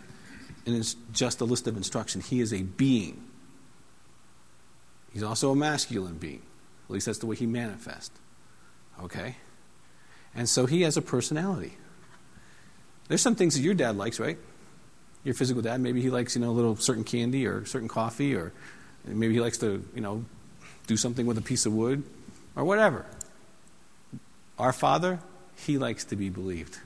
and 0.67 0.77
it's 0.77 0.97
just 1.13 1.41
a 1.41 1.45
list 1.45 1.67
of 1.67 1.77
instruction. 1.77 2.21
He 2.21 2.41
is 2.41 2.53
a 2.53 2.63
being. 2.63 3.23
He's 5.13 5.23
also 5.23 5.51
a 5.51 5.57
masculine 5.57 6.17
being. 6.17 6.43
At 6.89 6.91
least 6.91 7.07
that's 7.07 7.19
the 7.19 7.27
way 7.27 7.37
he 7.37 7.47
manifests. 7.47 8.19
Okay? 9.03 9.37
And 10.35 10.49
so 10.49 10.67
he 10.67 10.83
has 10.83 10.97
a 10.97 11.03
personality. 11.03 11.75
There's 13.09 13.21
some 13.21 13.35
things 13.35 13.55
that 13.55 13.63
your 13.63 13.75
dad 13.75 13.97
likes, 13.97 14.19
right? 14.19 14.39
Your 15.23 15.35
physical 15.35 15.63
dad, 15.63 15.81
maybe 15.81 16.01
he 16.01 16.11
likes, 16.11 16.35
you 16.35 16.43
know, 16.43 16.51
a 16.51 16.53
little 16.53 16.77
certain 16.77 17.05
candy 17.05 17.47
or 17.47 17.65
certain 17.65 17.89
coffee 17.89 18.35
or 18.35 18.53
Maybe 19.05 19.35
he 19.35 19.41
likes 19.41 19.59
to, 19.59 19.85
you 19.95 20.01
know, 20.01 20.25
do 20.87 20.97
something 20.97 21.27
with 21.27 21.39
a 21.39 21.43
piece 21.43 21.67
of 21.67 21.73
wood 21.73 22.03
or 22.57 22.65
whatever. 22.65 23.07
Our 24.59 24.73
Father, 24.73 25.21
he 25.57 25.79
likes 25.79 26.05
to 26.07 26.17
be 26.17 26.29
believed. 26.31 26.79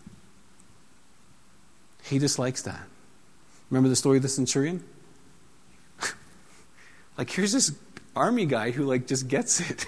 He 2.03 2.19
just 2.19 2.39
likes 2.39 2.63
that. 2.63 2.87
Remember 3.71 3.89
the 3.89 3.97
story 3.97 4.17
of 4.17 4.23
the 4.23 4.29
centurion? 4.29 4.83
like, 7.19 7.31
here's 7.31 7.53
this 7.53 7.73
army 8.17 8.47
guy 8.47 8.71
who, 8.71 8.85
like, 8.85 9.07
just 9.07 9.29
gets 9.29 9.61
it. 9.61 9.87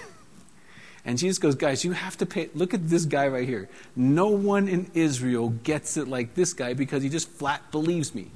and 1.05 1.17
Jesus 1.17 1.39
goes, 1.39 1.55
Guys, 1.55 1.83
you 1.83 1.93
have 1.93 2.15
to 2.17 2.27
pay. 2.27 2.49
Look 2.53 2.75
at 2.75 2.89
this 2.89 3.05
guy 3.05 3.27
right 3.27 3.47
here. 3.47 3.69
No 3.95 4.27
one 4.27 4.67
in 4.67 4.91
Israel 4.93 5.49
gets 5.49 5.97
it 5.97 6.07
like 6.07 6.35
this 6.35 6.53
guy 6.53 6.73
because 6.73 7.01
he 7.01 7.09
just 7.09 7.27
flat 7.27 7.71
believes 7.71 8.13
me. 8.13 8.29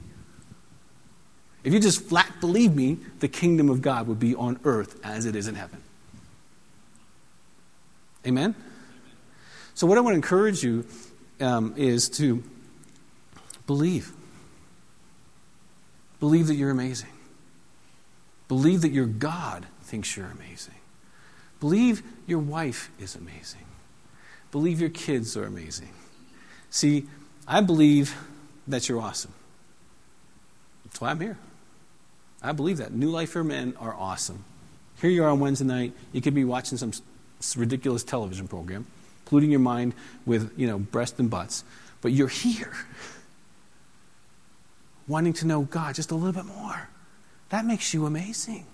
If 1.63 1.73
you 1.73 1.79
just 1.79 2.01
flat 2.01 2.24
believe 2.41 2.75
me, 2.75 2.97
the 3.19 3.27
kingdom 3.27 3.69
of 3.69 3.81
God 3.81 4.07
would 4.07 4.19
be 4.19 4.35
on 4.35 4.59
earth 4.63 4.99
as 5.03 5.25
it 5.25 5.35
is 5.35 5.47
in 5.47 5.55
heaven. 5.55 5.81
Amen? 8.25 8.55
So, 9.73 9.85
what 9.87 9.97
I 9.97 10.01
want 10.01 10.13
to 10.13 10.17
encourage 10.17 10.63
you 10.63 10.85
um, 11.39 11.73
is 11.77 12.09
to 12.09 12.43
believe. 13.67 14.11
Believe 16.19 16.47
that 16.47 16.55
you're 16.55 16.71
amazing. 16.71 17.09
Believe 18.47 18.81
that 18.81 18.91
your 18.91 19.05
God 19.05 19.65
thinks 19.83 20.15
you're 20.15 20.27
amazing. 20.27 20.75
Believe 21.59 22.03
your 22.25 22.39
wife 22.39 22.89
is 22.99 23.15
amazing. 23.15 23.65
Believe 24.51 24.79
your 24.79 24.89
kids 24.89 25.35
are 25.35 25.43
amazing. 25.43 25.89
See, 26.69 27.07
I 27.47 27.61
believe 27.61 28.15
that 28.67 28.87
you're 28.87 29.01
awesome. 29.01 29.33
That's 30.85 31.01
why 31.01 31.11
I'm 31.11 31.19
here. 31.19 31.37
I 32.45 32.51
believe 32.51 32.77
that. 32.77 32.93
New 32.93 33.09
Life 33.09 33.31
for 33.31 33.43
Men 33.43 33.75
are 33.79 33.93
awesome. 33.93 34.43
Here 35.01 35.09
you 35.09 35.23
are 35.23 35.29
on 35.29 35.39
Wednesday 35.39 35.65
night. 35.65 35.93
You 36.13 36.21
could 36.21 36.35
be 36.35 36.45
watching 36.45 36.77
some 36.77 36.91
ridiculous 37.57 38.03
television 38.03 38.47
program, 38.47 38.85
polluting 39.25 39.51
your 39.51 39.59
mind 39.59 39.93
with, 40.25 40.53
you 40.57 40.67
know, 40.67 40.79
breasts 40.79 41.19
and 41.19 41.29
butts. 41.29 41.63
But 42.01 42.11
you're 42.11 42.27
here, 42.27 42.71
wanting 45.07 45.33
to 45.33 45.47
know 45.47 45.63
God 45.63 45.95
just 45.95 46.11
a 46.11 46.15
little 46.15 46.33
bit 46.33 46.45
more. 46.45 46.87
That 47.49 47.65
makes 47.65 47.93
you 47.93 48.05
amazing. 48.05 48.65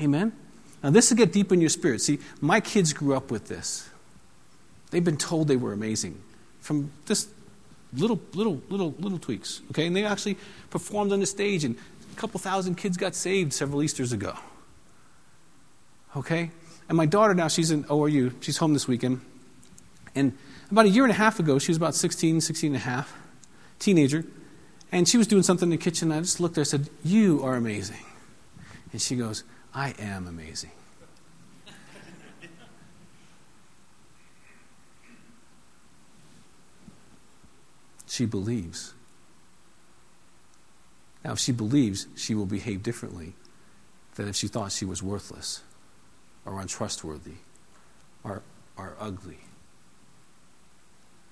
Amen? 0.00 0.32
Now, 0.82 0.90
this 0.90 1.10
will 1.10 1.16
get 1.16 1.32
deep 1.32 1.52
in 1.52 1.60
your 1.60 1.70
spirit. 1.70 2.00
See, 2.02 2.18
my 2.40 2.60
kids 2.60 2.92
grew 2.92 3.14
up 3.14 3.30
with 3.30 3.48
this. 3.48 3.88
They've 4.90 5.04
been 5.04 5.16
told 5.16 5.48
they 5.48 5.56
were 5.56 5.72
amazing 5.72 6.20
from 6.60 6.90
just 7.06 7.28
little, 7.96 8.20
little, 8.34 8.60
little, 8.68 8.94
little 8.98 9.18
tweaks. 9.18 9.62
Okay, 9.70 9.86
and 9.86 9.96
they 9.96 10.04
actually 10.04 10.36
performed 10.70 11.12
on 11.12 11.20
the 11.20 11.26
stage, 11.26 11.64
and 11.64 11.76
a 12.16 12.20
couple 12.20 12.38
thousand 12.38 12.76
kids 12.76 12.96
got 12.96 13.14
saved 13.14 13.52
several 13.52 13.82
Easter's 13.82 14.12
ago. 14.12 14.38
Okay, 16.16 16.52
and 16.88 16.96
my 16.96 17.06
daughter 17.06 17.34
now, 17.34 17.48
she's 17.48 17.72
in 17.72 17.82
ORU. 17.84 18.32
She's 18.40 18.58
home 18.58 18.72
this 18.72 18.86
weekend. 18.86 19.20
And 20.14 20.36
about 20.70 20.86
a 20.86 20.88
year 20.88 21.02
and 21.02 21.10
a 21.10 21.16
half 21.16 21.40
ago, 21.40 21.58
she 21.58 21.70
was 21.70 21.76
about 21.76 21.96
16, 21.96 22.40
16 22.40 22.68
and 22.68 22.76
a 22.76 22.78
half, 22.78 23.12
teenager. 23.80 24.24
And 24.92 25.08
she 25.08 25.18
was 25.18 25.26
doing 25.26 25.42
something 25.42 25.66
in 25.66 25.70
the 25.70 25.76
kitchen. 25.76 26.12
I 26.12 26.20
just 26.20 26.38
looked 26.38 26.52
at 26.52 26.56
her 26.56 26.60
and 26.76 26.86
said, 26.86 26.88
You 27.02 27.42
are 27.42 27.56
amazing. 27.56 28.04
And 28.92 29.02
she 29.02 29.16
goes, 29.16 29.42
I 29.74 29.94
am 29.98 30.28
amazing. 30.28 30.70
she 38.06 38.24
believes. 38.24 38.93
Now, 41.24 41.32
if 41.32 41.38
she 41.38 41.52
believes, 41.52 42.06
she 42.16 42.34
will 42.34 42.46
behave 42.46 42.82
differently 42.82 43.32
than 44.16 44.28
if 44.28 44.36
she 44.36 44.46
thought 44.46 44.72
she 44.72 44.84
was 44.84 45.02
worthless 45.02 45.62
or 46.44 46.60
untrustworthy 46.60 47.38
or, 48.22 48.42
or 48.76 48.94
ugly. 49.00 49.38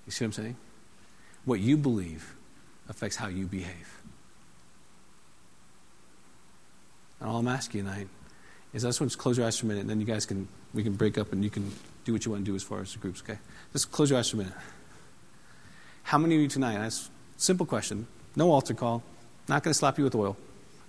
You 0.07 0.12
see 0.12 0.24
what 0.24 0.28
I'm 0.28 0.33
saying? 0.33 0.57
What 1.44 1.61
you 1.61 1.76
believe 1.76 2.35
affects 2.88 3.16
how 3.16 3.28
you 3.28 3.46
behave. 3.46 4.00
And 7.20 7.28
all 7.31 7.38
I'm 7.38 7.48
asking 7.48 7.85
tonight 7.85 8.09
is 8.72 8.85
I 8.85 8.88
just 8.88 9.00
want 9.00 9.12
to 9.12 9.18
close 9.18 9.37
your 9.37 9.46
eyes 9.46 9.59
for 9.59 9.66
a 9.66 9.68
minute, 9.68 9.83
and 9.83 9.90
then 9.90 10.00
you 10.00 10.07
guys 10.07 10.26
can 10.26 10.48
we 10.74 10.83
can 10.83 10.94
break 10.94 11.18
up 11.18 11.33
and 11.33 11.44
you 11.44 11.50
can 11.50 11.70
do 12.05 12.12
what 12.12 12.24
you 12.24 12.31
want 12.33 12.44
to 12.44 12.50
do 12.50 12.57
as 12.57 12.62
far 12.62 12.81
as 12.81 12.92
the 12.92 12.98
groups, 12.98 13.22
okay? 13.22 13.38
Just 13.72 13.92
close 13.92 14.11
your 14.11 14.18
eyes 14.18 14.31
for 14.31 14.37
a 14.37 14.38
minute. 14.38 14.55
How 16.05 16.18
many 16.18 16.35
of 16.35 16.40
you 16.40 16.48
tonight? 16.48 16.78
That's 16.78 17.11
simple 17.37 17.66
question. 17.66 18.07
No 18.35 18.50
altar 18.50 18.74
call. 18.74 19.02
Not 19.48 19.62
going 19.62 19.72
to 19.72 19.78
slap 19.78 19.98
you 19.98 20.05
with 20.05 20.14
oil, 20.14 20.37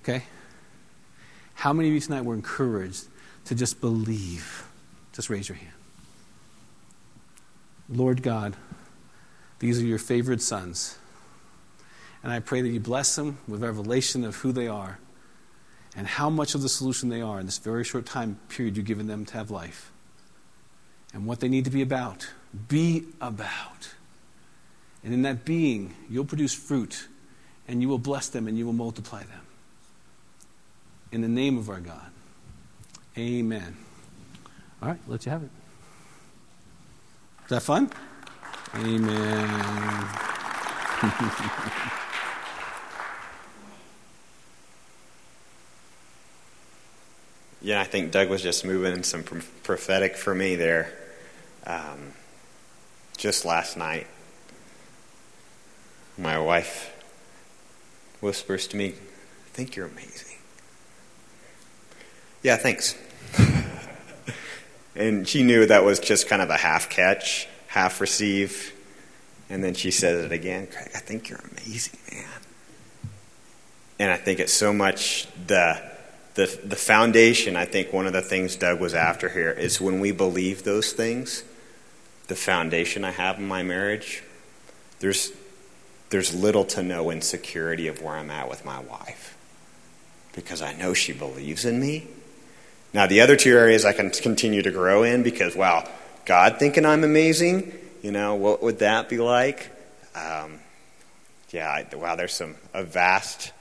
okay? 0.04 0.24
How 1.56 1.74
many 1.74 1.90
of 1.90 1.94
you 1.94 2.00
tonight 2.00 2.26
were 2.26 2.34
encouraged 2.34 3.08
to 3.46 3.56
just 3.56 3.82
believe? 3.82 4.68
Just 5.14 5.30
raise 5.30 5.50
your 5.50 5.58
hand. 5.58 5.74
Lord 7.90 8.24
God, 8.24 8.56
these 9.60 9.82
are 9.82 9.86
your 9.86 10.00
favorite 10.00 10.42
sons. 10.42 10.98
And 12.24 12.32
I 12.32 12.40
pray 12.40 12.62
that 12.62 12.70
you 12.70 12.80
bless 12.80 13.16
them 13.16 13.38
with 13.48 13.62
revelation 13.62 14.24
of 14.24 14.38
who 14.38 14.52
they 14.52 14.68
are 14.68 14.98
and 15.96 16.08
how 16.08 16.30
much 16.30 16.56
of 16.56 16.62
the 16.62 16.70
solution 16.70 17.10
they 17.10 17.22
are 17.22 17.40
in 17.40 17.46
this 17.46 17.58
very 17.58 17.84
short 17.84 18.06
time 18.06 18.40
period 18.50 18.78
you've 18.78 18.86
given 18.86 19.08
them 19.08 19.26
to 19.26 19.34
have 19.34 19.52
life. 19.52 19.92
And 21.14 21.26
what 21.26 21.42
they 21.42 21.48
need 21.48 21.66
to 21.66 21.72
be 21.72 21.82
about. 21.82 22.30
Be 22.68 23.06
about. 23.22 23.94
And 25.04 25.14
in 25.14 25.22
that 25.24 25.46
being, 25.46 25.94
you'll 26.10 26.26
produce 26.26 26.54
fruit 26.54 27.08
and 27.68 27.82
you 27.82 27.90
will 27.90 27.98
bless 27.98 28.30
them 28.30 28.48
and 28.48 28.58
you 28.58 28.66
will 28.66 28.74
multiply 28.74 29.24
them. 29.24 29.42
In 31.12 31.22
the 31.22 31.28
name 31.28 31.58
of 31.58 31.70
our 31.70 31.80
God. 31.80 32.12
Amen. 33.18 33.76
All 34.82 34.90
right, 34.90 35.00
let 35.08 35.26
you 35.26 35.32
have 35.32 35.44
it. 35.44 35.50
Is 37.44 37.50
that 37.50 37.62
fun? 37.62 37.92
Amen. 38.76 39.48
yeah, 47.62 47.80
I 47.80 47.84
think 47.84 48.12
Doug 48.12 48.30
was 48.30 48.42
just 48.42 48.66
moving 48.66 48.94
in 48.94 49.04
some 49.04 49.24
prophetic 49.24 50.18
for 50.18 50.34
me 50.34 50.56
there. 50.56 50.92
Um, 51.68 52.14
just 53.18 53.46
last 53.46 53.78
night, 53.78 54.08
my 56.18 56.40
wife 56.40 56.93
whispers 58.24 58.68
to 58.70 58.78
me, 58.78 58.88
I 58.88 59.50
think 59.54 59.76
you're 59.76 59.86
amazing. 59.86 60.38
Yeah, 62.42 62.56
thanks. 62.58 62.98
and 64.96 65.28
she 65.28 65.44
knew 65.44 65.66
that 65.66 65.84
was 65.84 66.00
just 66.00 66.28
kind 66.28 66.42
of 66.42 66.50
a 66.50 66.58
half 66.58 66.90
catch, 66.90 67.48
half 67.68 68.02
receive. 68.02 68.74
And 69.50 69.64
then 69.64 69.76
she 69.76 69.92
says 69.92 70.26
it 70.26 70.32
again 70.32 70.68
Craig, 70.68 70.90
I 70.96 71.00
think 71.00 71.30
you're 71.30 71.44
amazing, 71.52 72.00
man. 72.12 72.26
And 74.00 74.12
I 74.12 74.18
think 74.18 74.40
it's 74.40 74.54
so 74.54 74.74
much 74.74 75.28
the, 75.48 75.82
the, 76.34 76.60
the 76.66 76.76
foundation. 76.76 77.56
I 77.56 77.66
think 77.66 77.94
one 77.94 78.08
of 78.08 78.14
the 78.14 78.22
things 78.22 78.56
Doug 78.56 78.80
was 78.80 78.94
after 78.96 79.30
here 79.30 79.52
is 79.52 79.80
when 79.80 80.00
we 80.00 80.12
believe 80.12 80.64
those 80.64 80.92
things, 80.92 81.44
the 82.28 82.36
foundation 82.36 83.06
I 83.06 83.12
have 83.12 83.38
in 83.38 83.48
my 83.48 83.64
marriage, 83.64 84.24
there's, 85.00 85.32
there's 86.14 86.34
little 86.34 86.64
to 86.64 86.82
no 86.82 87.12
insecurity 87.12 87.88
of 87.88 88.02
where 88.02 88.16
I'm 88.16 88.32
at 88.32 88.50
with 88.50 88.64
my 88.64 88.80
wife 88.80 89.38
because 90.34 90.62
I 90.62 90.74
know 90.74 90.94
she 90.94 91.12
believes 91.12 91.66
in 91.66 91.80
me 91.80 92.08
now, 92.94 93.08
the 93.08 93.22
other 93.22 93.36
two 93.36 93.58
areas 93.58 93.86
I 93.86 93.94
can 93.94 94.12
continue 94.12 94.62
to 94.62 94.70
grow 94.70 95.02
in 95.02 95.24
because, 95.24 95.56
wow, 95.56 95.90
God 96.26 96.60
thinking 96.60 96.86
I'm 96.86 97.04
amazing, 97.04 97.74
you 98.04 98.12
know, 98.12 98.36
what 98.36 98.62
would 98.62 98.80
that 98.80 99.10
be 99.10 99.18
like? 99.18 99.72
Um, 100.14 100.60
yeah, 101.50 101.84
wow, 101.96 102.16
there's 102.16 102.34
some 102.34 102.56
a 102.72 102.84
vast 102.84 103.52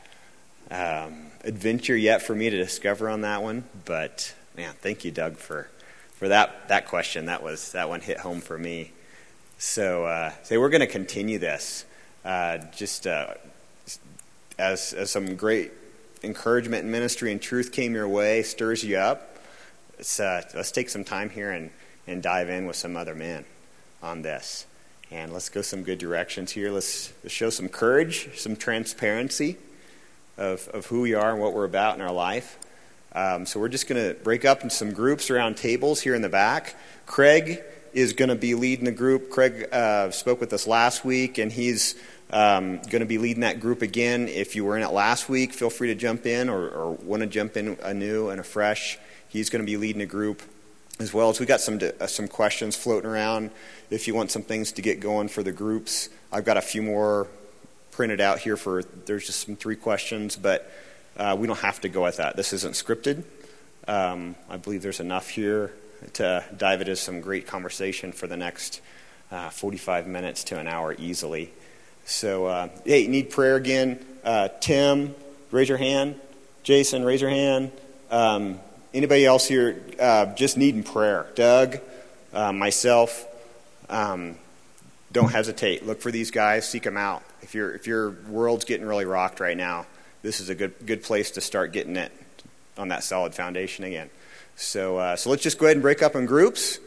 um, 0.70 1.28
adventure 1.44 1.96
yet 1.96 2.20
for 2.20 2.34
me 2.34 2.50
to 2.50 2.56
discover 2.56 3.08
on 3.08 3.22
that 3.22 3.42
one. 3.42 3.64
But 3.86 4.34
man, 4.54 4.74
thank 4.82 5.02
you, 5.04 5.10
Doug, 5.10 5.36
for 5.36 5.68
for 6.16 6.28
that 6.28 6.68
that 6.68 6.86
question. 6.86 7.26
That 7.26 7.42
was 7.42 7.72
that 7.72 7.88
one 7.88 8.02
hit 8.02 8.18
home 8.18 8.42
for 8.42 8.58
me. 8.58 8.92
So, 9.56 10.04
uh, 10.04 10.32
we're 10.50 10.68
going 10.68 10.80
to 10.80 10.86
continue 10.86 11.38
this. 11.38 11.86
Uh, 12.24 12.58
just 12.76 13.06
uh, 13.06 13.34
as 14.58 14.92
as 14.92 15.10
some 15.10 15.34
great 15.34 15.72
encouragement 16.22 16.84
and 16.84 16.92
ministry 16.92 17.32
and 17.32 17.40
truth 17.40 17.72
came 17.72 17.94
your 17.94 18.08
way, 18.08 18.42
stirs 18.42 18.84
you 18.84 18.96
up, 18.96 19.38
let's, 19.98 20.20
uh, 20.20 20.42
let's 20.54 20.70
take 20.70 20.88
some 20.88 21.04
time 21.04 21.30
here 21.30 21.50
and, 21.50 21.70
and 22.06 22.22
dive 22.22 22.48
in 22.48 22.66
with 22.66 22.76
some 22.76 22.96
other 22.96 23.14
men 23.14 23.44
on 24.02 24.22
this. 24.22 24.66
And 25.10 25.32
let's 25.32 25.48
go 25.48 25.62
some 25.62 25.82
good 25.82 25.98
directions 25.98 26.52
here. 26.52 26.70
Let's, 26.70 27.12
let's 27.22 27.34
show 27.34 27.50
some 27.50 27.68
courage, 27.68 28.38
some 28.38 28.56
transparency 28.56 29.56
of, 30.38 30.68
of 30.68 30.86
who 30.86 31.02
we 31.02 31.14
are 31.14 31.32
and 31.32 31.40
what 31.40 31.52
we're 31.52 31.64
about 31.64 31.96
in 31.96 32.00
our 32.00 32.12
life. 32.12 32.58
Um, 33.14 33.44
so 33.44 33.60
we're 33.60 33.68
just 33.68 33.88
going 33.88 34.02
to 34.02 34.18
break 34.22 34.46
up 34.46 34.62
in 34.62 34.70
some 34.70 34.92
groups 34.92 35.30
around 35.30 35.56
tables 35.58 36.00
here 36.00 36.14
in 36.14 36.22
the 36.22 36.30
back. 36.30 36.76
Craig 37.04 37.60
is 37.92 38.14
going 38.14 38.30
to 38.30 38.34
be 38.34 38.54
leading 38.54 38.86
the 38.86 38.92
group. 38.92 39.28
Craig 39.28 39.68
uh, 39.70 40.10
spoke 40.10 40.40
with 40.40 40.50
us 40.54 40.66
last 40.66 41.04
week, 41.04 41.36
and 41.36 41.52
he's 41.52 41.94
um, 42.32 42.78
going 42.78 43.00
to 43.00 43.06
be 43.06 43.18
leading 43.18 43.42
that 43.42 43.60
group 43.60 43.82
again. 43.82 44.26
If 44.28 44.56
you 44.56 44.64
were 44.64 44.76
in 44.76 44.82
it 44.82 44.90
last 44.90 45.28
week, 45.28 45.52
feel 45.52 45.70
free 45.70 45.88
to 45.88 45.94
jump 45.94 46.26
in 46.26 46.48
or, 46.48 46.68
or 46.68 46.92
want 46.92 47.20
to 47.20 47.26
jump 47.26 47.56
in 47.56 47.76
anew 47.82 48.30
and 48.30 48.40
afresh. 48.40 48.98
He's 49.28 49.50
going 49.50 49.62
to 49.62 49.66
be 49.66 49.76
leading 49.76 50.00
a 50.02 50.06
group 50.06 50.42
as 50.98 51.12
well. 51.12 51.32
So 51.34 51.40
we 51.40 51.46
got 51.46 51.60
some 51.60 51.78
uh, 52.00 52.06
some 52.06 52.28
questions 52.28 52.76
floating 52.76 53.08
around. 53.08 53.50
If 53.90 54.08
you 54.08 54.14
want 54.14 54.30
some 54.30 54.42
things 54.42 54.72
to 54.72 54.82
get 54.82 55.00
going 55.00 55.28
for 55.28 55.42
the 55.42 55.52
groups, 55.52 56.08
I've 56.32 56.44
got 56.44 56.56
a 56.56 56.62
few 56.62 56.82
more 56.82 57.28
printed 57.90 58.20
out 58.20 58.38
here 58.38 58.56
for. 58.56 58.82
There's 58.82 59.26
just 59.26 59.46
some 59.46 59.56
three 59.56 59.76
questions, 59.76 60.36
but 60.36 60.70
uh, 61.16 61.36
we 61.38 61.46
don't 61.46 61.58
have 61.58 61.80
to 61.82 61.88
go 61.88 62.06
at 62.06 62.16
that. 62.16 62.36
This 62.36 62.52
isn't 62.54 62.74
scripted. 62.74 63.24
Um, 63.86 64.36
I 64.48 64.56
believe 64.56 64.82
there's 64.82 65.00
enough 65.00 65.28
here 65.28 65.72
to 66.14 66.44
dive 66.56 66.80
into 66.80 66.96
some 66.96 67.20
great 67.20 67.46
conversation 67.46 68.12
for 68.12 68.26
the 68.26 68.36
next 68.36 68.80
uh, 69.30 69.50
45 69.50 70.06
minutes 70.06 70.44
to 70.44 70.58
an 70.58 70.66
hour 70.66 70.94
easily. 70.98 71.52
So, 72.04 72.46
uh, 72.46 72.68
hey, 72.84 73.06
need 73.06 73.30
prayer 73.30 73.56
again? 73.56 74.04
Uh, 74.24 74.48
Tim, 74.60 75.14
raise 75.50 75.68
your 75.68 75.78
hand. 75.78 76.20
Jason, 76.62 77.04
raise 77.04 77.20
your 77.20 77.30
hand. 77.30 77.72
Um, 78.10 78.60
anybody 78.92 79.24
else 79.24 79.46
here 79.46 79.80
uh, 80.00 80.26
just 80.34 80.56
needing 80.56 80.82
prayer? 80.82 81.26
Doug, 81.34 81.78
uh, 82.32 82.52
myself, 82.52 83.26
um, 83.88 84.36
don't 85.12 85.30
hesitate. 85.30 85.86
Look 85.86 86.00
for 86.00 86.10
these 86.10 86.30
guys, 86.30 86.68
seek 86.68 86.82
them 86.82 86.96
out. 86.96 87.22
If, 87.40 87.54
you 87.54 87.68
if 87.68 87.86
your 87.86 88.10
world's 88.28 88.64
getting 88.64 88.86
really 88.86 89.04
rocked 89.04 89.40
right 89.40 89.56
now, 89.56 89.86
this 90.22 90.40
is 90.40 90.48
a 90.48 90.54
good, 90.54 90.74
good 90.86 91.02
place 91.02 91.32
to 91.32 91.40
start 91.40 91.72
getting 91.72 91.96
it 91.96 92.12
on 92.78 92.88
that 92.88 93.04
solid 93.04 93.34
foundation 93.34 93.84
again. 93.84 94.10
So, 94.56 94.98
uh, 94.98 95.16
so 95.16 95.30
let's 95.30 95.42
just 95.42 95.58
go 95.58 95.66
ahead 95.66 95.76
and 95.76 95.82
break 95.82 96.02
up 96.02 96.14
in 96.14 96.26
groups 96.26 96.78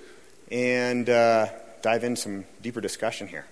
and 0.51 1.10
uh, 1.10 1.47
dive 1.82 2.04
in 2.04 2.15
some 2.15 2.45
deeper 2.62 2.82
discussion 2.82 3.28
here. 3.28 3.45